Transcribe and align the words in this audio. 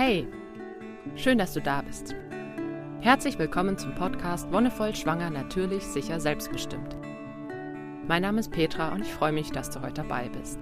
Hey, 0.00 0.28
schön, 1.16 1.38
dass 1.38 1.54
du 1.54 1.60
da 1.60 1.82
bist. 1.82 2.14
Herzlich 3.00 3.36
willkommen 3.36 3.76
zum 3.78 3.96
Podcast 3.96 4.52
Wonnevoll 4.52 4.94
Schwanger, 4.94 5.28
natürlich, 5.28 5.82
sicher, 5.82 6.20
selbstbestimmt. 6.20 6.96
Mein 8.06 8.22
Name 8.22 8.38
ist 8.38 8.52
Petra 8.52 8.92
und 8.92 9.00
ich 9.02 9.12
freue 9.12 9.32
mich, 9.32 9.50
dass 9.50 9.70
du 9.70 9.82
heute 9.82 10.02
dabei 10.02 10.28
bist. 10.28 10.60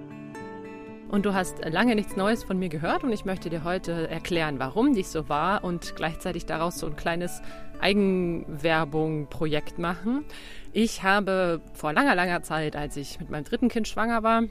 Und 1.09 1.27
du 1.27 1.35
hast 1.35 1.63
lange 1.63 1.93
nichts 1.93 2.15
Neues 2.15 2.43
von 2.43 2.57
mir 2.57 2.69
gehört 2.69 3.03
und 3.03 3.13
ich 3.13 3.25
möchte 3.25 3.51
dir 3.51 3.63
heute 3.63 4.09
erklären, 4.09 4.57
warum 4.57 4.95
dies 4.95 5.11
so 5.11 5.29
war 5.29 5.63
und 5.63 5.95
gleichzeitig 5.95 6.47
daraus 6.47 6.79
so 6.79 6.87
ein 6.87 6.95
kleines 6.95 7.43
Eigenwerbung-Projekt 7.79 9.77
machen. 9.77 10.25
Ich 10.73 11.03
habe 11.03 11.61
vor 11.75 11.93
langer, 11.93 12.15
langer 12.15 12.41
Zeit, 12.41 12.75
als 12.75 12.97
ich 12.97 13.19
mit 13.19 13.29
meinem 13.29 13.43
dritten 13.43 13.69
Kind 13.69 13.87
schwanger 13.87 14.23
war, 14.23 14.45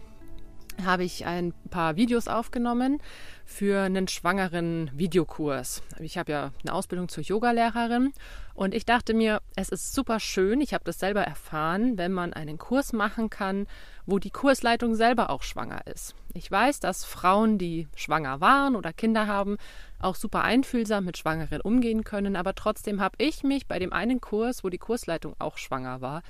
habe 0.85 1.05
ich 1.05 1.27
ein 1.27 1.55
paar 1.71 1.97
Videos 1.97 2.29
aufgenommen 2.29 3.01
für 3.45 3.83
einen 3.83 4.09
schwangeren 4.09 4.91
Videokurs. 4.95 5.83
Ich 6.01 6.19
habe 6.19 6.33
ja 6.33 6.53
eine 6.63 6.75
Ausbildung 6.75 7.09
zur 7.09 7.23
Yogalehrerin 7.23 8.13
und 8.55 8.75
ich 8.75 8.85
dachte 8.85 9.15
mir, 9.15 9.41
es 9.55 9.69
ist 9.69 9.95
super 9.95 10.21
schön, 10.21 10.61
ich 10.61 10.75
habe 10.75 10.85
das 10.85 10.99
selber 10.99 11.23
erfahren, 11.23 11.97
wenn 11.99 12.13
man 12.13 12.33
einen 12.33 12.59
Kurs 12.59 12.93
machen 12.93 13.31
kann, 13.31 13.67
wo 14.05 14.19
die 14.19 14.31
Kursleitung 14.31 14.95
selber 14.95 15.31
auch 15.31 15.43
schwanger 15.43 15.87
ist. 15.87 16.15
Ich 16.35 16.51
weiß, 16.51 16.81
dass 16.81 17.05
Frauen, 17.05 17.59
die 17.59 17.89
schwanger 17.97 18.41
waren 18.41 18.77
oder 18.77 18.93
Kinder 18.93 19.27
haben, 19.27 19.57
auch 20.01 20.15
super 20.15 20.43
einfühlsam 20.43 21.05
mit 21.05 21.17
Schwangeren 21.17 21.61
umgehen 21.61 22.05
können, 22.05 22.37
aber 22.37 22.55
trotzdem 22.55 23.01
habe 23.01 23.17
ich 23.19 23.43
mich 23.43 23.67
bei 23.67 23.79
dem 23.79 23.93
einen 23.93 24.21
Kurs, 24.21 24.65
wo 24.65 24.69
die 24.69 24.79
Kursleitung 24.79 25.35
auch 25.39 25.57
schwanger 25.59 26.01
war, 26.01 26.23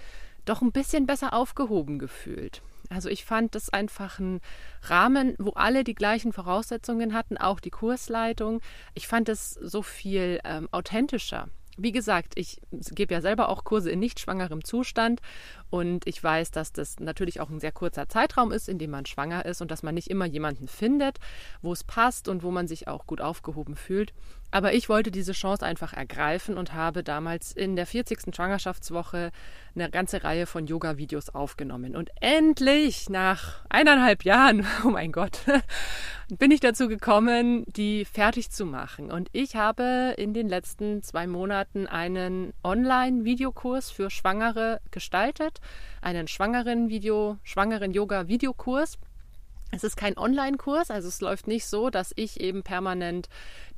doch 0.44 0.62
ein 0.62 0.72
bisschen 0.72 1.06
besser 1.06 1.32
aufgehoben 1.32 1.98
gefühlt. 1.98 2.62
Also 2.90 3.08
ich 3.08 3.24
fand 3.24 3.54
das 3.54 3.70
einfach 3.70 4.18
ein 4.18 4.40
Rahmen, 4.82 5.34
wo 5.38 5.50
alle 5.50 5.84
die 5.84 5.94
gleichen 5.94 6.32
Voraussetzungen 6.32 7.14
hatten, 7.14 7.36
auch 7.36 7.60
die 7.60 7.70
Kursleitung. 7.70 8.60
Ich 8.94 9.08
fand 9.08 9.28
es 9.28 9.50
so 9.50 9.82
viel 9.82 10.40
ähm, 10.44 10.68
authentischer. 10.72 11.48
Wie 11.78 11.92
gesagt, 11.92 12.32
ich 12.36 12.62
gebe 12.70 13.12
ja 13.12 13.20
selber 13.20 13.50
auch 13.50 13.64
Kurse 13.64 13.90
in 13.90 13.98
nicht 13.98 14.18
schwangerem 14.18 14.64
Zustand 14.64 15.20
und 15.68 16.06
ich 16.06 16.22
weiß, 16.24 16.50
dass 16.50 16.72
das 16.72 16.98
natürlich 17.00 17.40
auch 17.40 17.50
ein 17.50 17.60
sehr 17.60 17.72
kurzer 17.72 18.08
Zeitraum 18.08 18.50
ist, 18.50 18.70
in 18.70 18.78
dem 18.78 18.90
man 18.90 19.04
schwanger 19.04 19.44
ist 19.44 19.60
und 19.60 19.70
dass 19.70 19.82
man 19.82 19.94
nicht 19.94 20.08
immer 20.08 20.24
jemanden 20.24 20.68
findet, 20.68 21.18
wo 21.60 21.74
es 21.74 21.84
passt 21.84 22.28
und 22.28 22.42
wo 22.42 22.50
man 22.50 22.66
sich 22.66 22.88
auch 22.88 23.06
gut 23.06 23.20
aufgehoben 23.20 23.76
fühlt. 23.76 24.14
Aber 24.50 24.72
ich 24.72 24.88
wollte 24.88 25.10
diese 25.10 25.32
Chance 25.32 25.66
einfach 25.66 25.92
ergreifen 25.92 26.56
und 26.56 26.72
habe 26.72 27.02
damals 27.02 27.52
in 27.52 27.76
der 27.76 27.86
40. 27.86 28.34
Schwangerschaftswoche 28.34 29.30
eine 29.74 29.90
ganze 29.90 30.24
Reihe 30.24 30.46
von 30.46 30.66
Yoga-Videos 30.66 31.30
aufgenommen. 31.30 31.96
Und 31.96 32.10
endlich, 32.20 33.10
nach 33.10 33.64
eineinhalb 33.68 34.24
Jahren, 34.24 34.66
oh 34.84 34.88
mein 34.88 35.12
Gott, 35.12 35.40
bin 36.38 36.50
ich 36.50 36.60
dazu 36.60 36.88
gekommen, 36.88 37.64
die 37.66 38.04
fertig 38.04 38.50
zu 38.50 38.64
machen. 38.64 39.10
Und 39.10 39.28
ich 39.32 39.56
habe 39.56 40.14
in 40.16 40.32
den 40.32 40.48
letzten 40.48 41.02
zwei 41.02 41.26
Monaten 41.26 41.86
einen 41.86 42.54
Online-Videokurs 42.64 43.90
für 43.90 44.10
Schwangere 44.10 44.80
gestaltet, 44.90 45.60
einen 46.00 46.28
Schwangeren-Video, 46.28 47.38
Schwangeren-Yoga-Videokurs. 47.42 48.98
Es 49.76 49.84
ist 49.84 49.96
kein 49.96 50.16
Online-Kurs, 50.16 50.90
also 50.90 51.06
es 51.06 51.20
läuft 51.20 51.46
nicht 51.46 51.66
so, 51.66 51.90
dass 51.90 52.12
ich 52.16 52.40
eben 52.40 52.62
permanent 52.62 53.28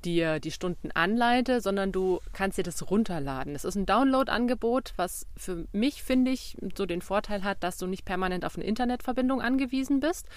dir 0.05 0.38
die 0.38 0.52
Stunden 0.52 0.92
anleite, 0.92 1.60
sondern 1.60 1.90
du 1.90 2.20
kannst 2.32 2.56
dir 2.56 2.62
das 2.62 2.88
runterladen. 2.88 3.56
Es 3.56 3.64
ist 3.64 3.74
ein 3.74 3.84
Download-Angebot, 3.84 4.92
was 4.94 5.27
für 5.36 5.66
mich, 5.72 6.05
finde 6.05 6.30
ich, 6.30 6.56
so 6.77 6.86
den 6.86 7.02
Vorteil 7.02 7.42
hat, 7.42 7.64
dass 7.64 7.78
du 7.78 7.88
nicht 7.88 8.05
permanent 8.05 8.44
auf 8.44 8.56
eine 8.56 8.64
Internetverbindung 8.64 9.42
angewiesen 9.42 9.98
bist. 9.98 10.28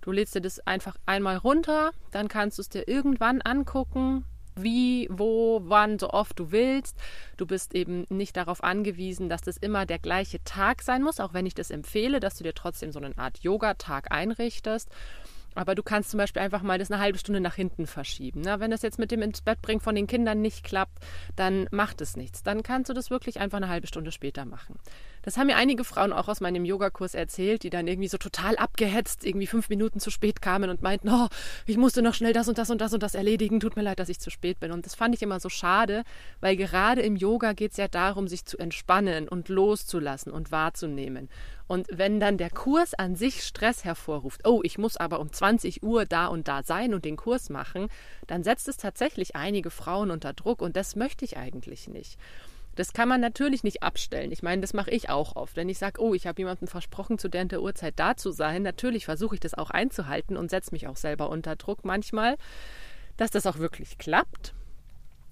Du 0.00 0.10
lädst 0.10 0.34
dir 0.34 0.40
das 0.40 0.66
einfach 0.66 0.96
einmal 1.04 1.36
runter, 1.36 1.90
dann 2.12 2.28
kannst 2.28 2.56
du 2.56 2.62
es 2.62 2.70
dir 2.70 2.88
irgendwann 2.88 3.42
angucken, 3.42 4.24
wie, 4.56 5.08
wo, 5.10 5.60
wann, 5.64 5.98
so 5.98 6.10
oft 6.10 6.38
du 6.38 6.52
willst. 6.52 6.96
Du 7.36 7.46
bist 7.46 7.74
eben 7.74 8.06
nicht 8.08 8.36
darauf 8.36 8.62
angewiesen, 8.62 9.28
dass 9.28 9.42
das 9.42 9.56
immer 9.56 9.86
der 9.86 9.98
gleiche 9.98 10.42
Tag 10.44 10.82
sein 10.82 11.02
muss, 11.02 11.20
auch 11.20 11.34
wenn 11.34 11.46
ich 11.46 11.54
das 11.54 11.70
empfehle, 11.70 12.20
dass 12.20 12.36
du 12.36 12.44
dir 12.44 12.54
trotzdem 12.54 12.92
so 12.92 13.00
eine 13.00 13.16
Art 13.16 13.38
Yoga-Tag 13.38 14.12
einrichtest. 14.12 14.88
Aber 15.54 15.74
du 15.74 15.82
kannst 15.82 16.10
zum 16.10 16.18
Beispiel 16.18 16.42
einfach 16.42 16.62
mal 16.62 16.78
das 16.78 16.90
eine 16.90 17.00
halbe 17.00 17.18
Stunde 17.18 17.40
nach 17.40 17.54
hinten 17.54 17.86
verschieben. 17.86 18.42
Na, 18.44 18.60
wenn 18.60 18.70
das 18.70 18.82
jetzt 18.82 18.98
mit 18.98 19.10
dem 19.10 19.22
ins 19.22 19.42
Bett 19.42 19.60
bringen 19.60 19.80
von 19.80 19.94
den 19.94 20.06
Kindern 20.06 20.40
nicht 20.40 20.64
klappt, 20.64 20.98
dann 21.34 21.66
macht 21.72 22.00
es 22.00 22.16
nichts. 22.16 22.42
Dann 22.42 22.62
kannst 22.62 22.88
du 22.88 22.94
das 22.94 23.10
wirklich 23.10 23.40
einfach 23.40 23.56
eine 23.56 23.68
halbe 23.68 23.88
Stunde 23.88 24.12
später 24.12 24.44
machen. 24.44 24.78
Das 25.22 25.36
haben 25.36 25.48
mir 25.48 25.56
einige 25.56 25.84
Frauen 25.84 26.12
auch 26.12 26.28
aus 26.28 26.40
meinem 26.40 26.64
Yogakurs 26.64 27.14
erzählt, 27.14 27.62
die 27.62 27.70
dann 27.70 27.86
irgendwie 27.86 28.08
so 28.08 28.18
total 28.18 28.56
abgehetzt, 28.56 29.24
irgendwie 29.24 29.46
fünf 29.46 29.68
Minuten 29.68 30.00
zu 30.00 30.10
spät 30.10 30.40
kamen 30.40 30.70
und 30.70 30.82
meinten, 30.82 31.08
oh, 31.10 31.28
ich 31.66 31.76
musste 31.76 32.02
noch 32.02 32.14
schnell 32.14 32.32
das 32.32 32.48
und 32.48 32.58
das 32.58 32.70
und 32.70 32.80
das 32.80 32.92
und 32.92 33.02
das 33.02 33.14
erledigen. 33.14 33.60
Tut 33.60 33.76
mir 33.76 33.82
leid, 33.82 33.98
dass 33.98 34.08
ich 34.08 34.20
zu 34.20 34.30
spät 34.30 34.60
bin. 34.60 34.72
Und 34.72 34.86
das 34.86 34.94
fand 34.94 35.14
ich 35.14 35.22
immer 35.22 35.40
so 35.40 35.48
schade, 35.48 36.04
weil 36.40 36.56
gerade 36.56 37.02
im 37.02 37.16
Yoga 37.16 37.52
geht 37.52 37.72
es 37.72 37.76
ja 37.76 37.88
darum, 37.88 38.28
sich 38.28 38.44
zu 38.44 38.58
entspannen 38.58 39.28
und 39.28 39.48
loszulassen 39.48 40.32
und 40.32 40.52
wahrzunehmen. 40.52 41.28
Und 41.70 41.86
wenn 41.92 42.18
dann 42.18 42.36
der 42.36 42.50
Kurs 42.50 42.94
an 42.94 43.14
sich 43.14 43.44
Stress 43.44 43.84
hervorruft, 43.84 44.44
oh, 44.44 44.60
ich 44.64 44.76
muss 44.76 44.96
aber 44.96 45.20
um 45.20 45.32
20 45.32 45.84
Uhr 45.84 46.04
da 46.04 46.26
und 46.26 46.48
da 46.48 46.64
sein 46.64 46.94
und 46.94 47.04
den 47.04 47.16
Kurs 47.16 47.48
machen, 47.48 47.88
dann 48.26 48.42
setzt 48.42 48.66
es 48.66 48.76
tatsächlich 48.76 49.36
einige 49.36 49.70
Frauen 49.70 50.10
unter 50.10 50.32
Druck 50.32 50.62
und 50.62 50.74
das 50.74 50.96
möchte 50.96 51.24
ich 51.24 51.36
eigentlich 51.36 51.86
nicht. 51.86 52.18
Das 52.76 52.92
kann 52.92 53.08
man 53.08 53.20
natürlich 53.20 53.64
nicht 53.64 53.82
abstellen. 53.82 54.32
Ich 54.32 54.42
meine, 54.42 54.60
das 54.60 54.74
mache 54.74 54.90
ich 54.90 55.10
auch 55.10 55.36
oft. 55.36 55.56
Wenn 55.56 55.68
ich 55.68 55.78
sage, 55.78 56.00
oh, 56.00 56.14
ich 56.14 56.26
habe 56.26 56.40
jemandem 56.40 56.68
versprochen, 56.68 57.18
zu 57.18 57.28
der 57.28 57.44
der 57.44 57.62
Uhrzeit 57.62 57.94
da 57.98 58.16
zu 58.16 58.30
sein, 58.30 58.62
natürlich 58.62 59.04
versuche 59.06 59.34
ich 59.34 59.40
das 59.40 59.54
auch 59.54 59.70
einzuhalten 59.70 60.36
und 60.36 60.50
setze 60.50 60.72
mich 60.72 60.86
auch 60.86 60.96
selber 60.96 61.30
unter 61.30 61.56
Druck 61.56 61.84
manchmal, 61.84 62.36
dass 63.16 63.30
das 63.30 63.46
auch 63.46 63.58
wirklich 63.58 63.98
klappt. 63.98 64.54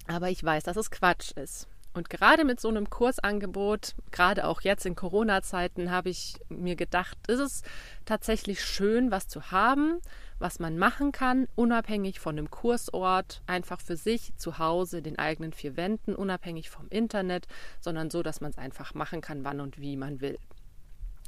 Aber 0.07 0.31
ich 0.31 0.43
weiß, 0.43 0.65
dass 0.65 0.77
es 0.77 0.91
Quatsch 0.91 1.33
ist. 1.33 1.69
Und 1.95 2.11
gerade 2.11 2.45
mit 2.45 2.61
so 2.61 2.69
einem 2.69 2.91
Kursangebot, 2.91 3.95
gerade 4.11 4.47
auch 4.47 4.61
jetzt 4.61 4.87
in 4.87 4.95
Corona-Zeiten, 4.95 5.91
habe 5.91 6.11
ich 6.11 6.35
mir 6.49 6.77
gedacht, 6.77 7.19
ist 7.29 7.41
es 7.41 7.63
tatsächlich 8.05 8.65
schön, 8.65 9.11
was 9.11 9.27
zu 9.27 9.51
haben, 9.51 10.01
was 10.39 10.59
man 10.59 10.79
machen 10.79 11.13
kann, 11.13 11.49
unabhängig 11.55 12.21
von 12.21 12.37
dem 12.37 12.51
Kursort, 12.51 13.43
einfach 13.47 13.81
für 13.81 13.97
sich 13.97 14.33
zu 14.37 14.59
Hause, 14.59 15.03
den 15.03 15.19
eigenen 15.19 15.53
vier 15.53 15.77
Wänden, 15.77 16.15
unabhängig 16.15 16.71
vom 16.71 16.89
Internet, 16.89 17.47
sondern 17.81 18.11
so, 18.11 18.23
dass 18.23 18.41
man 18.41 18.51
es 18.51 18.59
einfach 18.59 18.95
machen 18.95 19.21
kann, 19.21 19.45
wann 19.45 19.61
und 19.61 19.81
wie 19.81 19.97
man 19.97 20.21
will. 20.21 20.39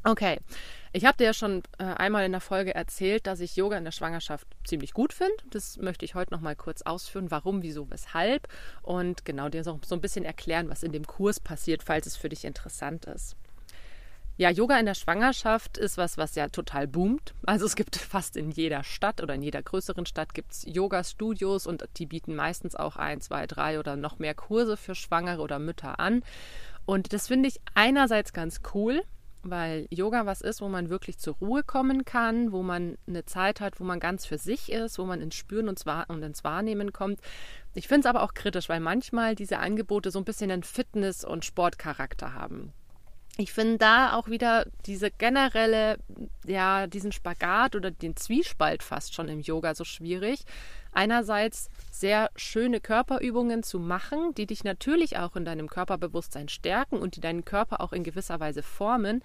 Okay, 0.02 0.38
ich 0.92 1.04
habe 1.04 1.18
dir 1.18 1.24
ja 1.24 1.34
schon 1.34 1.62
äh, 1.78 1.84
einmal 1.84 2.24
in 2.24 2.32
der 2.32 2.40
Folge 2.40 2.74
erzählt, 2.74 3.26
dass 3.26 3.40
ich 3.40 3.56
Yoga 3.56 3.76
in 3.76 3.84
der 3.84 3.92
Schwangerschaft 3.92 4.46
ziemlich 4.64 4.94
gut 4.94 5.12
finde. 5.12 5.34
Das 5.50 5.76
möchte 5.76 6.06
ich 6.06 6.14
heute 6.14 6.32
noch 6.32 6.40
mal 6.40 6.56
kurz 6.56 6.80
ausführen, 6.80 7.30
warum, 7.30 7.62
wieso, 7.62 7.90
weshalb 7.90 8.48
und 8.80 9.26
genau 9.26 9.50
dir 9.50 9.62
so, 9.62 9.78
so 9.84 9.94
ein 9.94 10.00
bisschen 10.00 10.24
erklären, 10.24 10.70
was 10.70 10.82
in 10.82 10.92
dem 10.92 11.06
Kurs 11.06 11.38
passiert, 11.38 11.82
falls 11.82 12.06
es 12.06 12.16
für 12.16 12.30
dich 12.30 12.46
interessant 12.46 13.04
ist. 13.04 13.36
Ja, 14.40 14.48
Yoga 14.48 14.80
in 14.80 14.86
der 14.86 14.94
Schwangerschaft 14.94 15.76
ist 15.76 15.98
was, 15.98 16.16
was 16.16 16.34
ja 16.34 16.48
total 16.48 16.88
boomt. 16.88 17.34
Also 17.44 17.66
es 17.66 17.76
gibt 17.76 17.96
fast 17.96 18.38
in 18.38 18.50
jeder 18.50 18.84
Stadt 18.84 19.22
oder 19.22 19.34
in 19.34 19.42
jeder 19.42 19.60
größeren 19.60 20.06
Stadt 20.06 20.32
gibt 20.32 20.52
es 20.52 20.64
Yoga-Studios 20.66 21.66
und 21.66 21.84
die 21.98 22.06
bieten 22.06 22.34
meistens 22.34 22.74
auch 22.74 22.96
ein, 22.96 23.20
zwei, 23.20 23.46
drei 23.46 23.78
oder 23.78 23.96
noch 23.96 24.18
mehr 24.18 24.32
Kurse 24.32 24.78
für 24.78 24.94
Schwangere 24.94 25.42
oder 25.42 25.58
Mütter 25.58 26.00
an. 26.00 26.22
Und 26.86 27.12
das 27.12 27.28
finde 27.28 27.50
ich 27.50 27.60
einerseits 27.74 28.32
ganz 28.32 28.62
cool, 28.72 29.02
weil 29.42 29.86
Yoga 29.90 30.24
was 30.24 30.40
ist, 30.40 30.62
wo 30.62 30.70
man 30.70 30.88
wirklich 30.88 31.18
zur 31.18 31.34
Ruhe 31.34 31.62
kommen 31.62 32.06
kann, 32.06 32.50
wo 32.50 32.62
man 32.62 32.96
eine 33.06 33.26
Zeit 33.26 33.60
hat, 33.60 33.78
wo 33.78 33.84
man 33.84 34.00
ganz 34.00 34.24
für 34.24 34.38
sich 34.38 34.72
ist, 34.72 34.98
wo 34.98 35.04
man 35.04 35.20
ins 35.20 35.34
Spüren 35.34 35.68
und, 35.68 35.84
und 36.08 36.22
ins 36.22 36.44
Wahrnehmen 36.44 36.94
kommt. 36.94 37.20
Ich 37.74 37.88
finde 37.88 38.00
es 38.00 38.06
aber 38.06 38.22
auch 38.22 38.32
kritisch, 38.32 38.70
weil 38.70 38.80
manchmal 38.80 39.34
diese 39.34 39.58
Angebote 39.58 40.10
so 40.10 40.18
ein 40.18 40.24
bisschen 40.24 40.50
einen 40.50 40.62
Fitness- 40.62 41.26
und 41.26 41.44
Sportcharakter 41.44 42.32
haben. 42.32 42.72
Ich 43.40 43.54
finde 43.54 43.78
da 43.78 44.12
auch 44.12 44.28
wieder 44.28 44.66
diese 44.84 45.10
generelle, 45.10 45.96
ja, 46.46 46.86
diesen 46.86 47.10
Spagat 47.10 47.74
oder 47.74 47.90
den 47.90 48.14
Zwiespalt 48.14 48.82
fast 48.82 49.14
schon 49.14 49.28
im 49.28 49.40
Yoga 49.40 49.74
so 49.74 49.82
schwierig. 49.82 50.44
Einerseits 50.92 51.70
sehr 51.90 52.30
schöne 52.36 52.80
Körperübungen 52.80 53.62
zu 53.62 53.78
machen, 53.78 54.34
die 54.34 54.44
dich 54.44 54.62
natürlich 54.62 55.16
auch 55.16 55.36
in 55.36 55.46
deinem 55.46 55.70
Körperbewusstsein 55.70 56.50
stärken 56.50 56.98
und 56.98 57.16
die 57.16 57.22
deinen 57.22 57.46
Körper 57.46 57.80
auch 57.80 57.94
in 57.94 58.04
gewisser 58.04 58.40
Weise 58.40 58.62
formen, 58.62 59.22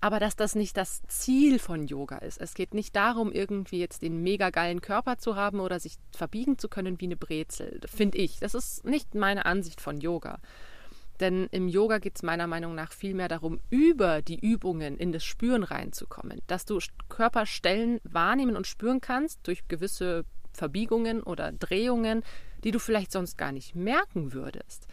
aber 0.00 0.18
dass 0.18 0.34
das 0.34 0.56
nicht 0.56 0.76
das 0.76 1.02
Ziel 1.06 1.60
von 1.60 1.86
Yoga 1.86 2.18
ist. 2.18 2.40
Es 2.40 2.54
geht 2.54 2.74
nicht 2.74 2.96
darum, 2.96 3.30
irgendwie 3.30 3.78
jetzt 3.78 4.02
den 4.02 4.24
mega 4.24 4.50
geilen 4.50 4.80
Körper 4.80 5.18
zu 5.18 5.36
haben 5.36 5.60
oder 5.60 5.78
sich 5.78 5.98
verbiegen 6.10 6.58
zu 6.58 6.68
können 6.68 7.00
wie 7.00 7.04
eine 7.04 7.16
Brezel, 7.16 7.78
finde 7.86 8.18
ich. 8.18 8.40
Das 8.40 8.54
ist 8.54 8.84
nicht 8.84 9.14
meine 9.14 9.46
Ansicht 9.46 9.80
von 9.80 10.00
Yoga. 10.00 10.40
Denn 11.22 11.46
im 11.52 11.68
Yoga 11.68 11.98
geht 11.98 12.16
es 12.16 12.24
meiner 12.24 12.48
Meinung 12.48 12.74
nach 12.74 12.90
viel 12.90 13.14
mehr 13.14 13.28
darum, 13.28 13.60
über 13.70 14.22
die 14.22 14.40
Übungen 14.40 14.98
in 14.98 15.12
das 15.12 15.22
Spüren 15.22 15.62
reinzukommen. 15.62 16.40
Dass 16.48 16.64
du 16.64 16.80
Körperstellen 17.08 18.00
wahrnehmen 18.02 18.56
und 18.56 18.66
spüren 18.66 19.00
kannst 19.00 19.46
durch 19.46 19.68
gewisse 19.68 20.24
Verbiegungen 20.52 21.22
oder 21.22 21.52
Drehungen, 21.52 22.24
die 22.64 22.72
du 22.72 22.80
vielleicht 22.80 23.12
sonst 23.12 23.38
gar 23.38 23.52
nicht 23.52 23.76
merken 23.76 24.32
würdest. 24.32 24.88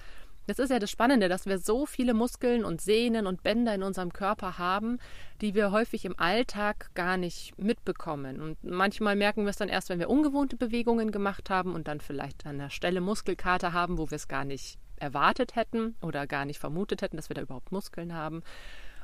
Das 0.45 0.59
ist 0.59 0.69
ja 0.69 0.77
das 0.77 0.91
Spannende, 0.91 1.29
dass 1.29 1.47
wir 1.47 1.57
so 1.57 1.87
viele 1.87 2.13
Muskeln 2.13 2.63
und 2.63 2.79
Sehnen 2.79 3.25
und 3.25 3.41
Bänder 3.41 3.73
in 3.73 3.81
unserem 3.81 4.13
Körper 4.13 4.59
haben, 4.59 4.99
die 5.41 5.55
wir 5.55 5.71
häufig 5.71 6.05
im 6.05 6.19
Alltag 6.19 6.91
gar 6.93 7.17
nicht 7.17 7.57
mitbekommen. 7.57 8.39
Und 8.39 8.63
manchmal 8.63 9.15
merken 9.15 9.45
wir 9.45 9.49
es 9.49 9.57
dann 9.57 9.69
erst, 9.69 9.89
wenn 9.89 9.99
wir 9.99 10.09
ungewohnte 10.11 10.57
Bewegungen 10.57 11.11
gemacht 11.11 11.49
haben 11.49 11.73
und 11.73 11.87
dann 11.87 12.01
vielleicht 12.01 12.45
an 12.45 12.59
der 12.59 12.69
Stelle 12.69 13.01
Muskelkater 13.01 13.73
haben, 13.73 13.97
wo 13.97 14.11
wir 14.11 14.15
es 14.15 14.27
gar 14.27 14.45
nicht 14.45 14.77
erwartet 14.99 15.55
hätten 15.55 15.95
oder 16.01 16.27
gar 16.27 16.45
nicht 16.45 16.59
vermutet 16.59 17.01
hätten, 17.01 17.17
dass 17.17 17.29
wir 17.29 17.35
da 17.35 17.41
überhaupt 17.41 17.71
Muskeln 17.71 18.13
haben. 18.13 18.43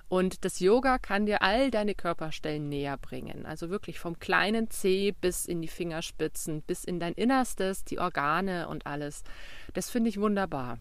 Und 0.08 0.46
das 0.46 0.60
Yoga 0.60 1.00
kann 1.00 1.26
dir 1.26 1.42
all 1.42 1.72
deine 1.72 1.96
Körperstellen 1.96 2.70
näher 2.70 2.98
bringen. 2.98 3.46
Also 3.46 3.70
wirklich 3.70 4.00
vom 4.00 4.20
kleinen 4.20 4.70
Zeh 4.70 5.12
bis 5.12 5.46
in 5.46 5.62
die 5.62 5.68
Fingerspitzen, 5.68 6.62
bis 6.62 6.84
in 6.84 7.00
dein 7.00 7.14
Innerstes, 7.14 7.84
die 7.84 8.00
Organe 8.00 8.68
und 8.68 8.86
alles. 8.86 9.24
Das 9.74 9.90
finde 9.90 10.10
ich 10.10 10.20
wunderbar. 10.20 10.78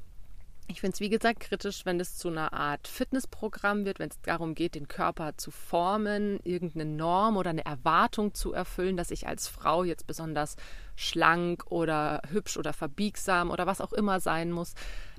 Ich 0.66 0.80
finde 0.80 0.94
es, 0.94 1.00
wie 1.00 1.10
gesagt, 1.10 1.40
kritisch, 1.40 1.84
wenn 1.84 2.00
es 2.00 2.16
zu 2.16 2.28
einer 2.28 2.54
Art 2.54 2.88
Fitnessprogramm 2.88 3.84
wird, 3.84 3.98
wenn 3.98 4.08
es 4.08 4.20
darum 4.22 4.54
geht, 4.54 4.74
den 4.74 4.88
Körper 4.88 5.36
zu 5.36 5.50
formen, 5.50 6.40
irgendeine 6.42 6.86
Norm 6.86 7.36
oder 7.36 7.50
eine 7.50 7.66
Erwartung 7.66 8.32
zu 8.34 8.54
erfüllen, 8.54 8.96
dass 8.96 9.10
ich 9.10 9.26
als 9.26 9.46
Frau 9.46 9.84
jetzt 9.84 10.06
besonders 10.06 10.56
schlank 10.96 11.64
oder 11.70 12.22
hübsch 12.30 12.56
oder 12.56 12.72
verbiegsam 12.72 13.50
oder 13.50 13.66
was 13.66 13.82
auch 13.82 13.92
immer 13.92 14.20
sein 14.20 14.52
muss 14.52 14.74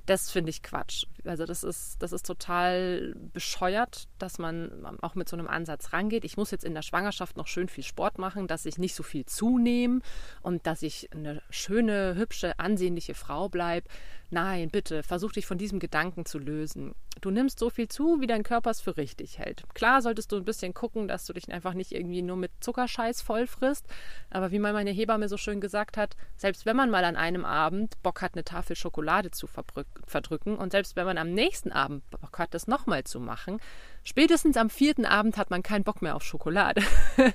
das 0.06 0.30
finde 0.30 0.50
ich 0.50 0.62
Quatsch. 0.62 1.04
Also 1.26 1.44
das 1.44 1.64
ist, 1.64 2.02
das 2.02 2.12
ist 2.12 2.26
total 2.26 3.14
bescheuert, 3.32 4.08
dass 4.18 4.38
man 4.38 4.98
auch 5.02 5.14
mit 5.14 5.28
so 5.28 5.36
einem 5.36 5.48
Ansatz 5.48 5.92
rangeht. 5.92 6.24
Ich 6.24 6.36
muss 6.36 6.50
jetzt 6.50 6.64
in 6.64 6.74
der 6.74 6.82
Schwangerschaft 6.82 7.36
noch 7.36 7.46
schön 7.46 7.68
viel 7.68 7.84
Sport 7.84 8.18
machen, 8.18 8.46
dass 8.46 8.66
ich 8.66 8.78
nicht 8.78 8.94
so 8.94 9.02
viel 9.02 9.26
zunehme 9.26 10.00
und 10.42 10.66
dass 10.66 10.82
ich 10.82 11.12
eine 11.12 11.42
schöne, 11.50 12.14
hübsche, 12.16 12.58
ansehnliche 12.58 13.14
Frau 13.14 13.48
bleibe. 13.48 13.88
Nein, 14.30 14.70
bitte, 14.70 15.04
versuch 15.04 15.32
dich 15.32 15.46
von 15.46 15.56
diesem 15.56 15.78
Gedanken 15.78 16.24
zu 16.24 16.38
lösen. 16.38 16.94
Du 17.20 17.30
nimmst 17.30 17.60
so 17.60 17.70
viel 17.70 17.86
zu, 17.86 18.20
wie 18.20 18.26
dein 18.26 18.42
Körper 18.42 18.70
es 18.70 18.80
für 18.80 18.96
richtig 18.96 19.38
hält. 19.38 19.62
Klar 19.74 20.02
solltest 20.02 20.32
du 20.32 20.36
ein 20.36 20.44
bisschen 20.44 20.74
gucken, 20.74 21.06
dass 21.06 21.26
du 21.26 21.32
dich 21.32 21.50
einfach 21.52 21.74
nicht 21.74 21.92
irgendwie 21.92 22.22
nur 22.22 22.36
mit 22.36 22.50
Zuckerscheiß 22.60 23.22
voll 23.22 23.46
frisst. 23.46 23.86
Aber 24.28 24.50
wie 24.50 24.58
mal 24.58 24.72
meine 24.72 24.90
Hebamme 24.90 25.28
so 25.28 25.36
schön 25.36 25.60
gesagt 25.60 25.96
hat, 25.96 26.16
selbst 26.36 26.66
wenn 26.66 26.76
man 26.76 26.90
mal 26.90 27.04
an 27.04 27.14
einem 27.14 27.44
Abend 27.44 28.02
Bock 28.02 28.20
hat, 28.20 28.34
eine 28.34 28.42
Tafel 28.42 28.74
Schokolade 28.74 29.30
zu 29.30 29.46
verdrücken 29.46 30.56
und 30.56 30.72
selbst 30.72 30.96
wenn 30.96 31.06
man 31.06 31.15
am 31.18 31.32
nächsten 31.32 31.72
Abend 31.72 32.08
Bock 32.10 32.38
hat, 32.38 32.54
das 32.54 32.66
nochmal 32.66 33.04
zu 33.04 33.20
machen, 33.20 33.58
spätestens 34.04 34.56
am 34.56 34.70
vierten 34.70 35.06
Abend 35.06 35.36
hat 35.36 35.50
man 35.50 35.62
keinen 35.62 35.84
Bock 35.84 36.02
mehr 36.02 36.16
auf 36.16 36.22
Schokolade. 36.22 36.82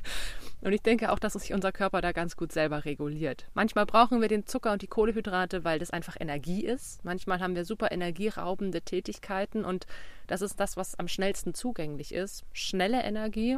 Und 0.62 0.74
ich 0.74 0.82
denke 0.84 1.12
auch, 1.12 1.18
dass 1.18 1.34
sich 1.34 1.54
unser 1.54 1.72
Körper 1.72 2.02
da 2.02 2.12
ganz 2.12 2.36
gut 2.36 2.52
selber 2.52 2.86
reguliert. 2.86 3.48
Manchmal 3.56 3.88
brauchen 3.88 4.22
wir 4.22 4.28
den 4.28 4.46
Zucker 4.46 4.72
und 4.72 4.84
die 4.84 4.88
Kohlehydrate, 4.88 5.64
weil 5.64 5.80
das 5.80 5.90
einfach 5.90 6.16
Energie 6.20 6.64
ist. 6.64 7.04
Manchmal 7.04 7.40
haben 7.40 7.56
wir 7.56 7.66
super 7.66 7.92
energieraubende 7.92 8.82
Tätigkeiten 8.82 9.66
und 9.66 9.88
das 10.28 10.44
ist 10.44 10.60
das, 10.60 10.78
was 10.78 11.00
am 11.00 11.08
schnellsten 11.08 11.56
zugänglich 11.56 12.14
ist. 12.14 12.44
Schnelle 12.54 13.02
Energie, 13.02 13.58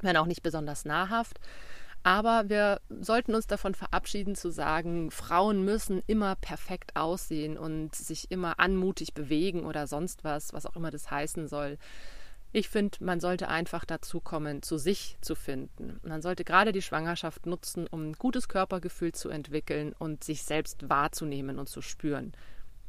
wenn 0.00 0.16
auch 0.16 0.24
nicht 0.24 0.42
besonders 0.42 0.86
nahrhaft. 0.86 1.38
Aber 2.04 2.48
wir 2.48 2.80
sollten 2.88 3.34
uns 3.34 3.46
davon 3.46 3.74
verabschieden 3.74 4.34
zu 4.34 4.50
sagen, 4.50 5.10
Frauen 5.10 5.64
müssen 5.64 6.02
immer 6.06 6.34
perfekt 6.34 6.96
aussehen 6.96 7.56
und 7.56 7.94
sich 7.94 8.30
immer 8.30 8.58
anmutig 8.58 9.14
bewegen 9.14 9.64
oder 9.64 9.86
sonst 9.86 10.24
was, 10.24 10.52
was 10.52 10.66
auch 10.66 10.74
immer 10.74 10.90
das 10.90 11.10
heißen 11.10 11.46
soll. 11.46 11.78
Ich 12.54 12.68
finde, 12.68 12.98
man 13.02 13.20
sollte 13.20 13.48
einfach 13.48 13.84
dazu 13.84 14.20
kommen, 14.20 14.62
zu 14.62 14.76
sich 14.76 15.16
zu 15.22 15.34
finden. 15.34 16.00
Man 16.02 16.20
sollte 16.20 16.44
gerade 16.44 16.72
die 16.72 16.82
Schwangerschaft 16.82 17.46
nutzen, 17.46 17.86
um 17.86 18.10
ein 18.10 18.12
gutes 18.14 18.48
Körpergefühl 18.48 19.12
zu 19.12 19.30
entwickeln 19.30 19.94
und 19.98 20.22
sich 20.22 20.42
selbst 20.42 20.88
wahrzunehmen 20.90 21.58
und 21.58 21.68
zu 21.68 21.80
spüren. 21.80 22.32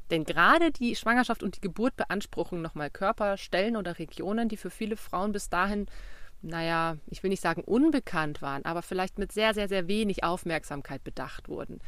Denn 0.10 0.26
gerade 0.26 0.72
die 0.72 0.96
Schwangerschaft 0.96 1.44
und 1.44 1.56
die 1.56 1.62
Geburt 1.62 1.96
beanspruchen 1.96 2.62
nochmal 2.62 2.90
Körperstellen 2.90 3.78
oder 3.78 4.00
Regionen, 4.00 4.50
die 4.50 4.58
für 4.58 4.70
viele 4.70 4.98
Frauen 4.98 5.32
bis 5.32 5.50
dahin, 5.50 5.86
naja, 6.44 6.98
ich 7.08 7.24
will 7.24 7.30
nicht 7.30 7.42
sagen 7.42 7.64
unbekannt 7.64 8.42
waren, 8.42 8.66
aber 8.66 8.82
vielleicht 8.82 9.18
mit 9.18 9.32
sehr, 9.32 9.54
sehr, 9.54 9.68
sehr 9.68 9.88
wenig 9.88 10.24
Aufmerksamkeit 10.24 11.04
bedacht 11.04 11.50
wurden. 11.50 11.80